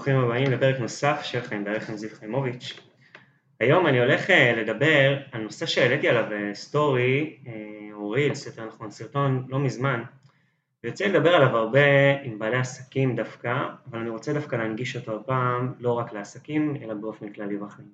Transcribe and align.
וברוכים 0.00 0.24
הבאים 0.24 0.52
לפרק 0.52 0.80
נוסף 0.80 1.20
של 1.22 1.40
חיים 1.40 1.64
בערך 1.64 1.90
עם 1.90 1.96
זיו 1.96 2.10
חיימוביץ'. 2.12 2.80
היום 3.60 3.86
אני 3.86 4.00
הולך 4.00 4.30
אה, 4.30 4.52
לדבר 4.56 5.18
על 5.32 5.42
נושא 5.42 5.66
שהעליתי 5.66 6.08
עליו 6.08 6.24
סטורי, 6.54 7.36
אה, 7.46 7.52
או 7.92 8.10
רילס, 8.10 8.46
יותר 8.46 8.66
נכון, 8.66 8.90
סרטון 8.90 9.46
לא 9.48 9.58
מזמן, 9.58 10.02
ויוצא 10.84 11.06
לדבר 11.06 11.34
עליו 11.34 11.56
הרבה 11.56 11.80
עם 12.22 12.38
בעלי 12.38 12.56
עסקים 12.56 13.16
דווקא, 13.16 13.54
אבל 13.90 13.98
אני 13.98 14.10
רוצה 14.10 14.32
דווקא 14.32 14.56
להנגיש 14.56 14.96
אותו 14.96 15.16
הפעם 15.16 15.72
לא 15.80 15.92
רק 15.92 16.12
לעסקים, 16.12 16.76
אלא 16.82 16.94
באופן 16.94 17.32
כללי 17.32 17.56
בחיים. 17.56 17.88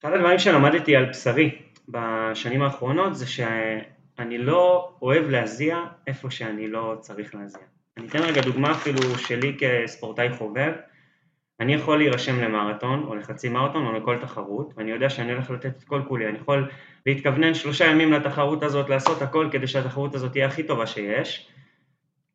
אחד 0.00 0.12
הדברים 0.12 0.38
שלמדתי 0.38 0.96
על 0.96 1.04
בשרי 1.04 1.58
בשנים 1.88 2.62
האחרונות 2.62 3.16
זה 3.16 3.26
שאני 3.26 4.38
לא 4.38 4.94
אוהב 5.02 5.28
להזיע 5.28 5.78
איפה 6.06 6.30
שאני 6.30 6.68
לא 6.68 6.96
צריך 7.00 7.34
להזיע. 7.34 7.75
אני 8.06 8.10
אתן 8.10 8.28
רגע 8.28 8.40
דוגמה 8.40 8.72
אפילו 8.72 9.18
שלי 9.18 9.56
כספורטאי 9.58 10.28
חובב. 10.38 10.72
אני 11.60 11.74
יכול 11.74 11.98
להירשם 11.98 12.40
למרתון 12.40 13.04
או 13.06 13.14
לחצי 13.14 13.48
מרתון 13.48 13.86
או 13.86 13.92
לכל 13.92 14.16
תחרות 14.20 14.72
ואני 14.76 14.90
יודע 14.90 15.10
שאני 15.10 15.32
הולך 15.32 15.50
לתת 15.50 15.76
את 15.78 15.84
כל 15.84 16.02
כולי, 16.08 16.28
אני 16.28 16.38
יכול 16.38 16.70
להתכוונן 17.06 17.54
שלושה 17.54 17.84
ימים 17.84 18.12
לתחרות 18.12 18.62
הזאת, 18.62 18.88
לעשות 18.88 19.22
הכל 19.22 19.48
כדי 19.52 19.66
שהתחרות 19.66 20.14
הזאת 20.14 20.32
תהיה 20.32 20.46
הכי 20.46 20.62
טובה 20.62 20.86
שיש, 20.86 21.48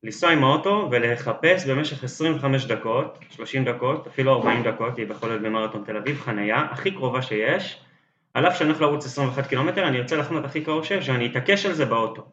לנסוע 0.03 0.31
עם 0.31 0.44
האוטו 0.44 0.88
ולחפש 0.91 1.66
במשך 1.66 2.03
25 2.03 2.66
דקות, 2.66 3.19
30 3.30 3.66
דקות, 3.66 4.08
אפילו 4.08 4.33
40 4.33 4.63
דקות, 4.63 4.97
היא 4.97 5.08
בכל 5.08 5.30
זאת 5.30 5.41
במרתון 5.41 5.83
תל 5.85 5.97
אביב, 5.97 6.19
חנייה 6.19 6.67
הכי 6.72 6.91
קרובה 6.91 7.22
שיש, 7.22 7.81
על 8.33 8.47
אף 8.47 8.58
שאני 8.58 8.69
הולך 8.69 8.81
לרוץ 8.81 9.05
21 9.05 9.47
קילומטר, 9.47 9.88
אני 9.88 9.97
ארצה 9.97 10.16
לחנות 10.16 10.45
הכי 10.45 10.61
קרוב 10.61 10.86
שיש 10.86 11.09
ואני 11.09 11.27
אתעקש 11.27 11.66
על 11.66 11.73
זה 11.73 11.86
באוטו. 11.86 12.27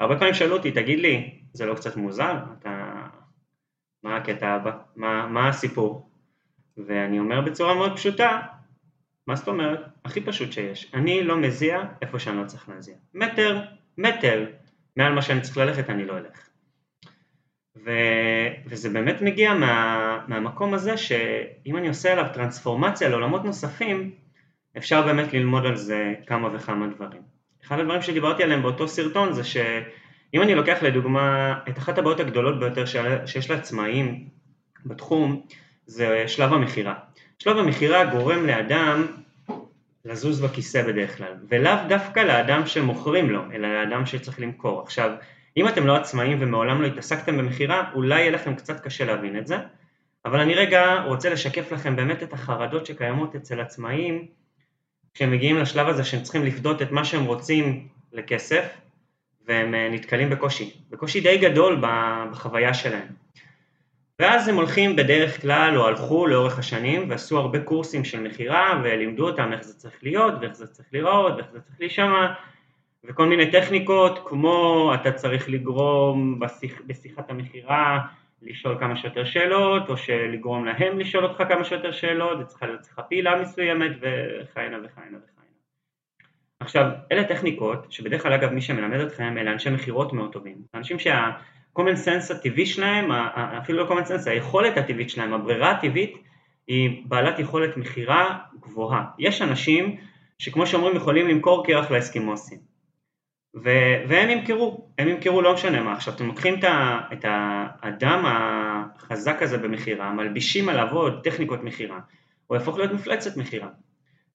הרבה 0.00 0.16
פעמים 0.16 0.34
שאלו 0.34 0.56
אותי, 0.56 0.70
תגיד 0.70 0.98
לי, 0.98 1.37
זה 1.58 1.66
לא 1.66 1.74
קצת 1.74 1.96
מוזר? 1.96 2.34
אתה... 2.58 2.92
מה 4.02 4.16
הקטע 4.16 4.48
הבא? 4.48 4.72
מה, 4.96 5.26
מה 5.26 5.48
הסיפור? 5.48 6.10
ואני 6.76 7.18
אומר 7.18 7.40
בצורה 7.40 7.74
מאוד 7.74 7.96
פשוטה, 7.96 8.40
מה 9.26 9.36
זאת 9.36 9.48
אומרת? 9.48 9.80
הכי 10.04 10.20
פשוט 10.20 10.52
שיש. 10.52 10.90
אני 10.94 11.24
לא 11.24 11.36
מזיע 11.36 11.82
איפה 12.02 12.18
שאני 12.18 12.36
לא 12.36 12.44
צריך 12.46 12.68
להזיע. 12.68 12.94
מטר, 13.14 13.60
מטר, 13.98 14.46
מעל 14.96 15.12
מה 15.12 15.22
שאני 15.22 15.40
צריך 15.40 15.56
ללכת 15.56 15.90
אני 15.90 16.04
לא 16.06 16.18
אלך. 16.18 16.48
ו... 17.84 17.90
וזה 18.66 18.90
באמת 18.90 19.22
מגיע 19.22 19.54
מה... 19.54 20.24
מהמקום 20.28 20.74
הזה 20.74 20.96
שאם 20.96 21.76
אני 21.76 21.88
עושה 21.88 22.12
עליו 22.12 22.26
טרנספורמציה 22.34 23.08
לעולמות 23.08 23.44
נוספים, 23.44 24.10
אפשר 24.76 25.02
באמת 25.02 25.32
ללמוד 25.32 25.66
על 25.66 25.76
זה 25.76 26.14
כמה 26.26 26.48
וכמה 26.54 26.86
דברים. 26.86 27.22
אחד 27.64 27.78
הדברים 27.78 28.02
שדיברתי 28.02 28.42
עליהם 28.42 28.62
באותו 28.62 28.88
סרטון 28.88 29.32
זה 29.32 29.42
שאם 30.32 30.42
אני 30.42 30.54
לוקח 30.54 30.78
לדוגמה 30.82 31.58
את 31.68 31.78
אחת 31.78 31.98
הבעיות 31.98 32.20
הגדולות 32.20 32.60
ביותר 32.60 32.84
שיש 33.26 33.50
לעצמאים 33.50 34.28
בתחום 34.86 35.42
זה 35.86 36.24
שלב 36.26 36.52
המכירה. 36.52 36.94
שלב 37.38 37.58
המכירה 37.58 38.04
גורם 38.04 38.46
לאדם 38.46 39.06
לזוז 40.04 40.40
בכיסא 40.40 40.82
בדרך 40.82 41.16
כלל, 41.16 41.32
ולאו 41.48 41.72
דווקא 41.88 42.20
לאדם 42.20 42.66
שמוכרים 42.66 43.30
לו, 43.30 43.42
אלא 43.52 43.68
לאדם 43.74 44.06
שצריך 44.06 44.40
למכור. 44.40 44.82
עכשיו, 44.82 45.10
אם 45.56 45.68
אתם 45.68 45.86
לא 45.86 45.96
עצמאים 45.96 46.38
ומעולם 46.40 46.82
לא 46.82 46.86
התעסקתם 46.86 47.38
במכירה, 47.38 47.90
אולי 47.94 48.20
יהיה 48.20 48.30
לכם 48.30 48.54
קצת 48.54 48.80
קשה 48.80 49.04
להבין 49.04 49.38
את 49.38 49.46
זה, 49.46 49.56
אבל 50.24 50.40
אני 50.40 50.54
רגע 50.54 51.02
רוצה 51.06 51.30
לשקף 51.30 51.72
לכם 51.72 51.96
באמת 51.96 52.22
את 52.22 52.32
החרדות 52.32 52.86
שקיימות 52.86 53.34
אצל 53.34 53.60
עצמאים 53.60 54.26
כשהם 55.14 55.30
מגיעים 55.30 55.58
לשלב 55.58 55.88
הזה 55.88 56.04
שהם 56.04 56.22
צריכים 56.22 56.44
לפדות 56.44 56.82
את 56.82 56.90
מה 56.90 57.04
שהם 57.04 57.24
רוצים 57.24 57.88
לכסף 58.12 58.64
והם 59.48 59.74
אה, 59.74 59.88
נתקלים 59.90 60.30
בקושי, 60.30 60.70
בקושי 60.90 61.20
די 61.20 61.38
גדול 61.38 61.80
בחוויה 62.30 62.74
שלהם. 62.74 63.06
ואז 64.20 64.48
הם 64.48 64.56
הולכים 64.56 64.96
בדרך 64.96 65.40
כלל 65.40 65.76
או 65.76 65.86
הלכו 65.86 66.26
לאורך 66.26 66.58
השנים 66.58 67.10
ועשו 67.10 67.38
הרבה 67.38 67.60
קורסים 67.60 68.04
של 68.04 68.20
מכירה 68.20 68.80
ולימדו 68.84 69.26
אותם 69.26 69.52
איך 69.52 69.62
זה 69.62 69.74
צריך 69.74 69.94
להיות 70.02 70.34
ואיך 70.40 70.52
זה 70.52 70.66
צריך 70.66 70.88
להיראות 70.92 71.32
ואיך 71.36 71.46
זה 71.52 71.60
צריך 71.60 71.76
להישמע 71.80 72.32
וכל 73.04 73.26
מיני 73.26 73.50
טכניקות 73.50 74.22
כמו 74.28 74.90
אתה 74.94 75.12
צריך 75.12 75.48
לגרום 75.48 76.38
בשיח, 76.38 76.80
בשיחת 76.86 77.30
המכירה 77.30 77.98
לשאול 78.42 78.76
כמה 78.80 78.96
שיותר 78.96 79.24
שאלות, 79.24 79.88
או 79.88 79.96
שלגרום 79.96 80.64
להם 80.64 80.98
לשאול 80.98 81.24
אותך 81.24 81.42
כמה 81.48 81.64
שיותר 81.64 81.92
שאלות, 81.92 82.38
זה 82.38 82.44
צריכה 82.44 82.66
להיות 82.66 82.80
צריכה 82.80 83.02
פעילה 83.02 83.42
מסוימת, 83.42 83.90
וכהנה 83.90 84.76
וכהנה 84.84 85.18
וכהנה. 85.18 85.37
עכשיו, 86.60 86.90
אלה 87.12 87.24
טכניקות, 87.24 87.92
שבדרך 87.92 88.22
כלל 88.22 88.32
אגב 88.32 88.50
מי 88.50 88.60
שמלמד 88.60 89.00
אתכם 89.00 89.38
אלה 89.38 89.52
אנשי 89.52 89.70
מכירות 89.70 90.12
מאוד 90.12 90.32
טובים. 90.32 90.56
אנשים 90.74 90.98
שה-common 90.98 91.96
sense 92.06 92.34
הטבעי 92.34 92.66
שלהם, 92.66 93.12
אפילו 93.62 93.78
לא 93.78 93.90
common 93.90 94.08
sense, 94.08 94.30
היכולת 94.30 94.76
הטבעית 94.76 95.10
שלהם, 95.10 95.34
הברירה 95.34 95.70
הטבעית, 95.70 96.16
היא 96.66 97.02
בעלת 97.08 97.38
יכולת 97.38 97.76
מכירה 97.76 98.38
גבוהה. 98.60 99.04
יש 99.18 99.42
אנשים 99.42 99.96
שכמו 100.38 100.66
שאומרים 100.66 100.96
יכולים 100.96 101.28
למכור 101.28 101.66
קרח 101.66 101.90
לאסקימוסים. 101.90 102.58
ו- 103.56 104.08
והם 104.08 104.30
ימכרו, 104.30 104.88
הם 104.98 105.08
ימכרו 105.08 105.42
לא 105.42 105.54
משנה 105.54 105.82
מה. 105.82 105.92
עכשיו 105.92 106.14
אתם 106.14 106.26
לוקחים 106.26 106.54
את 107.12 107.24
האדם 107.24 108.24
החזק 108.26 109.42
הזה 109.42 109.58
במכירה, 109.58 110.12
מלבישים 110.12 110.68
עליו 110.68 110.86
עוד 110.90 111.20
טכניקות 111.24 111.62
מכירה, 111.62 112.00
הוא 112.46 112.56
יהפוך 112.56 112.78
להיות 112.78 112.92
מפלצת 112.92 113.36
מכירה. 113.36 113.68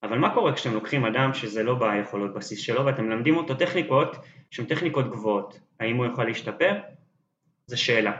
אבל 0.04 0.18
מה 0.18 0.34
קורה 0.34 0.54
כשאתם 0.54 0.74
לוקחים 0.74 1.06
אדם 1.06 1.34
שזה 1.34 1.64
לא 1.64 1.76
ביכולות 1.76 2.34
בסיס 2.34 2.60
שלו 2.60 2.86
ואתם 2.86 3.06
מלמדים 3.06 3.38
אותו 3.38 3.56
טכניקות 3.56 4.16
שהן 4.52 4.66
טכניקות 4.66 5.12
גבוהות, 5.12 5.60
האם 5.80 5.98
הוא 5.98 6.06
יוכל 6.06 6.24
להשתפר? 6.24 6.74
זו 7.68 7.82
שאלה. 7.82 8.12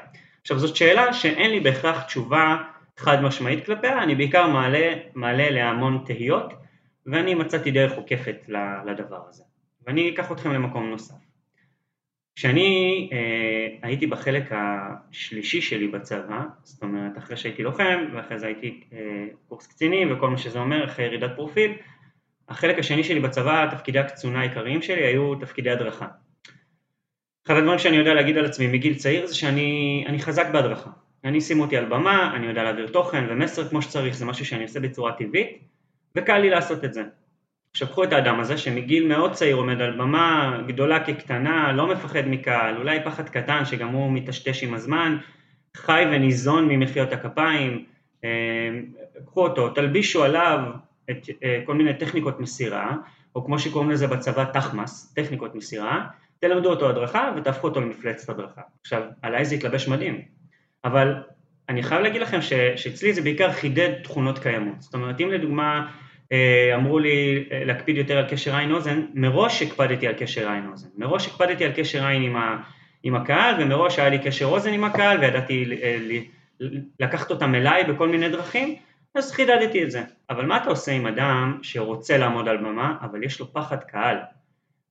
עכשיו 0.42 0.60
זאת 0.60 0.76
שאלה 0.76 1.14
שאין 1.14 1.52
לי 1.52 1.60
בהכרח 1.60 2.04
תשובה 2.04 2.64
חד 2.98 3.22
משמעית 3.22 3.66
כלפיה, 3.66 4.04
אני 4.04 4.16
בעיקר 4.16 4.48
מעלה, 4.48 4.94
מעלה 5.14 5.50
להמון 5.50 6.04
תהיות 6.06 6.54
ואני 7.06 7.36
מצאתי 7.36 7.72
דרך 7.72 7.94
עוקפת 7.94 8.36
לדבר 8.86 9.22
הזה. 9.30 9.44
ואני 9.88 10.10
אקח 10.14 10.32
אתכם 10.32 10.54
למקום 10.54 10.90
נוסף. 10.90 11.23
כשאני 12.36 13.10
אה, 13.12 13.88
הייתי 13.88 14.08
בחלק 14.08 14.52
השלישי 14.52 15.62
שלי 15.62 15.88
בצבא, 15.88 16.42
זאת 16.64 16.84
אומרת 16.84 17.18
אחרי 17.18 17.38
שהייתי 17.38 17.64
לוחם 17.64 18.06
ואחרי 18.14 18.40
זה 18.40 18.46
הייתי 18.46 18.84
אה, 18.94 19.26
קורס 19.48 19.68
קצינים 19.68 20.14
וכל 20.14 20.30
מה 20.30 20.38
שזה 20.38 20.60
אומר 20.60 20.86
אחרי 20.86 21.06
ירידת 21.06 21.32
פרופיל, 21.36 21.74
החלק 22.50 22.80
השני 22.80 23.04
שלי 23.04 23.20
בצבא, 23.20 23.68
תפקידי 23.72 24.00
הקצונה 24.00 24.40
העיקריים 24.40 24.82
שלי 24.82 25.06
היו 25.06 25.36
תפקידי 25.36 25.70
הדרכה. 25.70 26.08
אחד 27.46 27.56
הדברים 27.56 27.80
שאני 27.80 27.98
יודע 27.98 28.14
להגיד 28.14 28.38
על 28.38 28.46
עצמי 28.46 28.68
מגיל 28.68 28.96
צעיר 28.96 29.26
זה 29.26 29.36
שאני 29.36 30.18
חזק 30.20 30.48
בהדרכה. 30.54 30.90
אני 31.24 31.42
שימו 31.42 31.64
אותי 31.64 31.78
על 31.78 31.86
במה, 31.86 32.36
אני 32.36 32.48
יודע 32.48 32.64
להעביר 32.64 32.88
תוכן 32.88 33.26
ומסר 33.30 33.70
כמו 33.70 33.82
שצריך, 33.82 34.16
זה 34.16 34.26
משהו 34.26 34.46
שאני 34.46 34.64
עושה 34.64 34.80
בצורה 34.80 35.12
טבעית 35.12 35.58
וקל 36.16 36.38
לי 36.38 36.50
לעשות 36.50 36.84
את 36.84 36.94
זה. 36.94 37.04
קחו 37.82 38.04
את 38.04 38.14
האדם 38.14 38.40
הזה 38.40 38.58
שמגיל 38.58 39.08
מאוד 39.08 39.32
צעיר 39.32 39.56
עומד 39.56 39.82
על 39.82 39.92
במה 39.92 40.58
גדולה 40.68 41.06
כקטנה, 41.06 41.72
לא 41.72 41.88
מפחד 41.88 42.28
מקהל, 42.28 42.78
אולי 42.78 43.00
פחד 43.04 43.30
קטן 43.30 43.66
שגם 43.66 43.88
הוא 43.88 44.12
מטשטש 44.12 44.64
עם 44.64 44.74
הזמן, 44.74 45.18
חי 45.78 46.04
וניזון 46.12 46.68
ממחיאות 46.68 47.14
הכפיים, 47.14 47.86
אה, 48.24 48.30
קחו 49.26 49.44
אותו, 49.44 49.70
תלבישו 49.70 50.24
עליו 50.24 50.60
את 51.12 51.30
אה, 51.44 51.62
כל 51.66 51.74
מיני 51.74 51.94
טכניקות 51.94 52.40
מסירה, 52.40 52.96
או 53.36 53.46
כמו 53.46 53.60
שקוראים 53.60 53.92
לזה 53.92 54.08
בצבא 54.08 54.44
תחמס, 54.44 55.14
טכניקות 55.16 55.56
מסירה, 55.56 56.08
תלמדו 56.40 56.70
אותו 56.70 56.90
הדרכה 56.90 57.34
ותהפכו 57.38 57.68
אותו 57.68 57.82
למפלצת 57.82 58.30
הדרכה. 58.30 58.62
עכשיו, 58.82 59.02
עליי 59.22 59.46
זה 59.46 59.56
יתלבש 59.56 59.88
מדהים, 59.88 60.22
אבל 60.86 61.16
אני 61.70 61.84
חייב 61.84 62.02
להגיד 62.02 62.22
לכם 62.22 62.42
שאצלי 62.76 63.14
זה 63.14 63.22
בעיקר 63.22 63.52
חידד 63.52 63.94
תכונות 64.04 64.40
קיימות. 64.40 64.82
זאת 64.82 64.94
אומרת, 64.94 65.22
אם 65.22 65.32
לדוגמה 65.32 65.92
אמרו 66.76 67.00
לי 67.00 67.46
אה, 67.52 67.66
להקפיד 67.66 67.98
יותר 67.98 68.18
על 68.18 68.26
קשר 68.30 68.56
עין 68.56 68.72
אוזן, 68.72 69.06
מראש 69.14 69.62
הקפדתי 69.62 70.08
על 70.08 70.14
קשר 70.18 70.50
עין 70.50 70.68
אוזן, 70.72 70.88
מראש 70.98 71.28
הקפדתי 71.28 71.66
על 71.66 71.72
קשר 71.76 72.06
עין 72.06 72.24
עם, 72.24 72.36
ה, 72.36 72.58
עם 73.04 73.16
הקהל 73.16 73.64
ומראש 73.64 74.00
היה 74.00 74.10
לי 74.10 74.20
קשר 74.20 74.46
אוזן 74.46 74.74
עם 74.74 74.84
הקהל 74.84 75.20
וידעתי 75.20 75.66
אה, 75.84 75.98
לקחת 77.00 77.32
אותם 77.32 77.56
אליי 77.56 77.84
בכל 77.84 78.08
מיני 78.08 78.30
דרכים, 78.30 78.76
אז 79.16 79.32
חידדתי 79.32 79.84
את 79.84 79.92
זה. 79.92 80.04
אבל 80.30 80.46
מה 80.46 80.58
אתה 80.58 80.70
עושה 80.70 80.92
עם 80.92 81.08
אדם 81.08 81.60
שרוצה 81.62 82.18
לעמוד 82.18 82.48
על 82.48 82.58
במה, 82.58 82.96
אבל 83.02 83.24
יש 83.24 83.40
לו 83.40 83.54
פחד 83.54 83.84
קהל, 83.84 84.18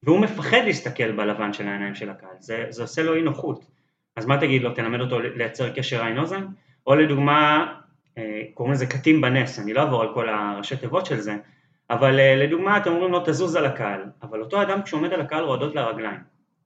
והוא 0.03 0.21
מפחד 0.21 0.61
להסתכל 0.65 1.12
בלבן 1.12 1.53
של 1.53 1.69
העיניים 1.69 1.95
של 1.95 2.11
הקהל, 2.11 2.37
זה, 2.38 2.67
זה 2.69 2.83
עושה 2.83 3.03
לו 3.03 3.15
אי 3.15 3.23
נוחות. 3.23 3.65
אז 4.17 4.27
מה 4.27 4.38
תגיד 4.38 4.62
לו, 4.62 4.71
תלמד 4.71 5.00
אותו 5.00 5.21
לייצר 5.21 5.71
קשר 5.71 6.05
עין 6.05 6.19
אוזן? 6.19 6.47
או 6.87 6.95
לדוגמה, 6.95 7.67
אה, 7.67 7.81
קוראים 8.55 8.73
לזה 8.73 8.87
קטים 8.87 9.20
בנס, 9.20 9.59
אני 9.59 9.73
לא 9.73 9.81
אעבור 9.81 10.03
על 10.03 10.14
כל 10.14 10.29
הראשי 10.29 10.76
תיבות 10.76 11.06
של 11.06 11.20
זה, 11.20 11.37
אבל 11.91 12.20
אה, 12.20 12.37
לדוגמה 12.37 12.76
אתם 12.76 12.91
אומרים 12.91 13.12
לו 13.12 13.20
תזוז 13.26 13.56
על 13.56 13.67
הקהל, 13.67 14.03
אבל 14.23 14.41
אותו 14.41 14.62
אדם 14.62 14.82
כשעומד 14.82 15.12
על 15.12 15.20
הקהל 15.20 15.44
רועדות 15.44 15.75
לרגליים, 15.75 16.20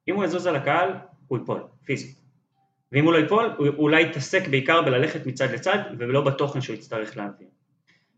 אם 0.09 0.15
הוא 0.15 0.25
יזוז 0.25 0.47
על 0.47 0.57
הקהל 0.57 0.91
הוא 1.27 1.39
ייפול, 1.39 1.63
פיזית, 1.85 2.17
ואם 2.93 3.05
הוא 3.05 3.13
לא 3.13 3.19
ייפול 3.19 3.55
הוא 3.59 3.69
אולי 3.79 4.03
יתעסק 4.03 4.49
בעיקר 4.49 4.83
בללכת 4.83 5.27
מצד 5.27 5.51
לצד 5.51 5.79
ולא 5.99 6.21
בתוכן 6.21 6.61
שהוא 6.61 6.75
יצטרך 6.75 7.17
להעביר. 7.17 7.49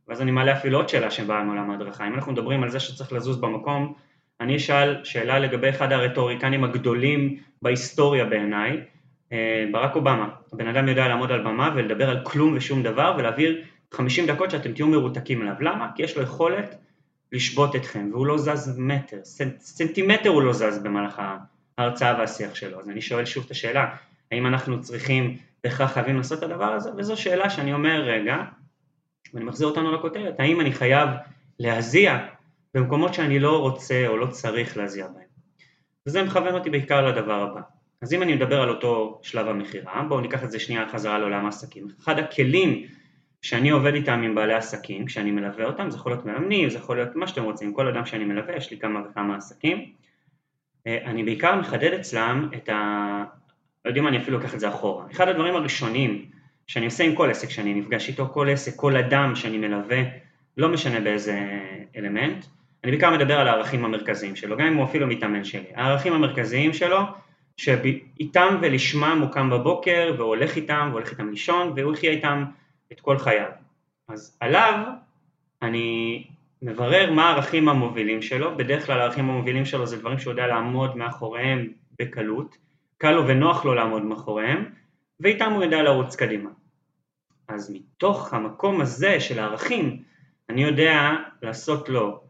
ואז 0.08 0.22
אני 0.22 0.30
מעלה 0.30 0.52
אפילו 0.52 0.78
עוד 0.78 0.88
שאלה 0.88 1.10
שבאה 1.10 1.44
מעולם 1.44 1.70
ההדרכה, 1.70 2.06
אם 2.06 2.14
אנחנו 2.14 2.32
מדברים 2.32 2.62
על 2.62 2.70
זה 2.70 2.80
שצריך 2.80 3.12
לזוז 3.12 3.40
במקום, 3.40 3.94
אני 4.40 4.56
אשאל 4.56 5.04
שאלה 5.04 5.38
לגבי 5.38 5.70
אחד 5.70 5.92
הרטוריקנים 5.92 6.64
הגדולים 6.64 7.38
בהיסטוריה 7.62 8.24
בעיניי, 8.24 8.70
אה, 8.70 8.82
ברק 9.72 9.96
אובמה, 9.96 10.28
הבן 10.52 10.68
אדם 10.68 10.88
יודע 10.88 11.08
לעמוד 11.08 11.32
על 11.32 11.40
במה 11.40 11.70
ולדבר 11.74 12.10
על 12.10 12.24
כלום 12.24 12.56
ושום 12.56 12.82
דבר 12.82 13.14
ולהעביר 13.18 13.62
50 13.94 14.26
דקות 14.26 14.50
שאתם 14.50 14.72
תהיו 14.72 14.86
מרותקים 14.86 15.42
אליו. 15.42 15.54
למה? 15.60 15.88
כי 15.94 16.02
יש 16.02 16.16
לו 16.16 16.22
יכולת 16.22 16.74
לשבות 17.32 17.76
אתכם, 17.76 18.08
והוא 18.12 18.26
לא 18.26 18.38
זז 18.38 18.78
מטר, 18.78 19.16
סנט, 19.24 19.60
סנטימטר 19.60 20.28
הוא 20.28 20.42
לא 20.42 20.52
זז 20.52 20.78
במהלך 20.82 21.22
ההרצאה 21.78 22.18
והשיח 22.18 22.54
שלו. 22.54 22.80
אז 22.80 22.90
אני 22.90 23.00
שואל 23.00 23.24
שוב 23.24 23.44
את 23.46 23.50
השאלה, 23.50 23.96
האם 24.32 24.46
אנחנו 24.46 24.80
צריכים, 24.80 25.36
בהכרח 25.64 25.92
חייבים 25.92 26.16
לעשות 26.16 26.38
את 26.38 26.42
הדבר 26.42 26.72
הזה? 26.72 26.90
וזו 26.96 27.16
שאלה 27.16 27.50
שאני 27.50 27.72
אומר, 27.72 28.00
רגע, 28.00 28.36
ואני 29.34 29.44
מחזיר 29.44 29.68
אותנו 29.68 29.92
לכותרת, 29.92 30.40
האם 30.40 30.60
אני 30.60 30.72
חייב 30.72 31.08
להזיע 31.58 32.18
במקומות 32.74 33.14
שאני 33.14 33.38
לא 33.38 33.60
רוצה 33.60 34.04
או 34.06 34.16
לא 34.16 34.26
צריך 34.26 34.76
להזיע 34.76 35.06
בהם? 35.06 35.28
וזה 36.06 36.22
מכוון 36.22 36.54
אותי 36.54 36.70
בעיקר 36.70 37.06
לדבר 37.06 37.42
הבא. 37.42 37.60
אז 38.02 38.12
אם 38.12 38.22
אני 38.22 38.34
מדבר 38.34 38.60
על 38.60 38.68
אותו 38.68 39.20
שלב 39.22 39.48
המכירה, 39.48 40.02
בואו 40.08 40.20
ניקח 40.20 40.44
את 40.44 40.50
זה 40.50 40.58
שנייה 40.58 40.88
חזרה 40.88 41.18
לעולם 41.18 41.44
העסקים. 41.44 41.88
אחד 42.00 42.18
הכלים 42.18 42.86
שאני 43.42 43.70
עובד 43.70 43.94
איתם 43.94 44.22
עם 44.22 44.34
בעלי 44.34 44.54
עסקים, 44.54 45.06
כשאני 45.06 45.30
מלווה 45.30 45.64
אותם, 45.64 45.90
זה 45.90 45.96
יכול 45.96 46.12
להיות 46.12 46.26
מאמנים, 46.26 46.70
זה 46.70 46.78
יכול 46.78 46.96
להיות 46.96 47.16
מה 47.16 47.26
שאתם 47.26 47.44
רוצים, 47.44 47.72
כל 47.72 47.88
אדם 47.88 48.06
שאני 48.06 48.24
מלווה, 48.24 48.56
יש 48.56 48.70
לי 48.70 48.78
כמה 48.78 49.00
וכמה 49.10 49.36
עסקים, 49.36 49.92
אה, 50.86 50.98
אני 51.04 51.24
בעיקר 51.24 51.56
מחדד 51.60 51.92
אצלם 51.92 52.48
את 52.54 52.68
ה... 52.68 53.24
לא 53.84 53.90
יודעים 53.90 54.04
מה, 54.04 54.10
אני 54.10 54.18
אפילו 54.18 54.38
אקח 54.38 54.54
את 54.54 54.60
זה 54.60 54.68
אחורה. 54.68 55.04
אחד 55.10 55.28
הדברים 55.28 55.56
הראשונים 55.56 56.24
שאני 56.66 56.86
עושה 56.86 57.04
עם 57.04 57.14
כל 57.14 57.30
עסק 57.30 57.50
שאני 57.50 57.74
נפגש 57.74 58.08
איתו, 58.08 58.28
כל 58.28 58.48
עסק, 58.48 58.76
כל 58.76 58.96
אדם 58.96 59.34
שאני 59.34 59.58
מלווה, 59.58 59.98
לא 60.56 60.68
משנה 60.68 61.00
באיזה 61.00 61.40
אלמנט, 61.96 62.44
אני 62.84 62.92
בעיקר 62.92 63.10
מדבר 63.10 63.40
על 63.40 63.48
הערכים 63.48 63.84
המרכזיים 63.84 64.36
שלו, 64.36 64.56
גם 64.56 64.66
אם 64.66 64.74
הוא 64.74 64.84
אפילו 64.84 65.06
מתאמן 65.06 65.44
שלי. 65.44 65.64
הערכים 65.74 66.12
המרכזיים 66.12 66.72
שלו, 66.72 66.98
שאיתם 67.58 68.58
ולשמם 68.62 69.18
הוא 69.22 69.32
קם 69.32 69.50
בבוקר 69.50 70.14
והולך 70.18 70.56
איתם 70.56 70.88
והולך 70.90 71.10
איתם 71.10 71.30
לישון 71.30 71.72
והוא 71.76 71.94
יחיה 71.94 72.10
איתם 72.10 72.44
את 72.92 73.00
כל 73.00 73.18
חייו. 73.18 73.50
אז 74.08 74.38
עליו 74.40 74.84
אני 75.62 76.24
מברר 76.62 77.12
מה 77.12 77.30
הערכים 77.30 77.68
המובילים 77.68 78.22
שלו, 78.22 78.56
בדרך 78.56 78.86
כלל 78.86 79.00
הערכים 79.00 79.30
המובילים 79.30 79.64
שלו 79.64 79.86
זה 79.86 79.96
דברים 79.96 80.18
שהוא 80.18 80.30
יודע 80.30 80.46
לעמוד 80.46 80.96
מאחוריהם 80.96 81.72
בקלות, 81.98 82.56
קל 82.98 83.12
לו 83.12 83.28
ונוח 83.28 83.64
לו 83.64 83.74
לעמוד 83.74 84.02
מאחוריהם, 84.02 84.64
ואיתם 85.20 85.52
הוא 85.52 85.62
יודע 85.62 85.82
לרוץ 85.82 86.16
קדימה. 86.16 86.50
אז 87.48 87.70
מתוך 87.70 88.34
המקום 88.34 88.80
הזה 88.80 89.20
של 89.20 89.38
הערכים, 89.38 90.02
אני 90.48 90.62
יודע 90.62 91.10
לעשות 91.42 91.88
לו 91.88 92.20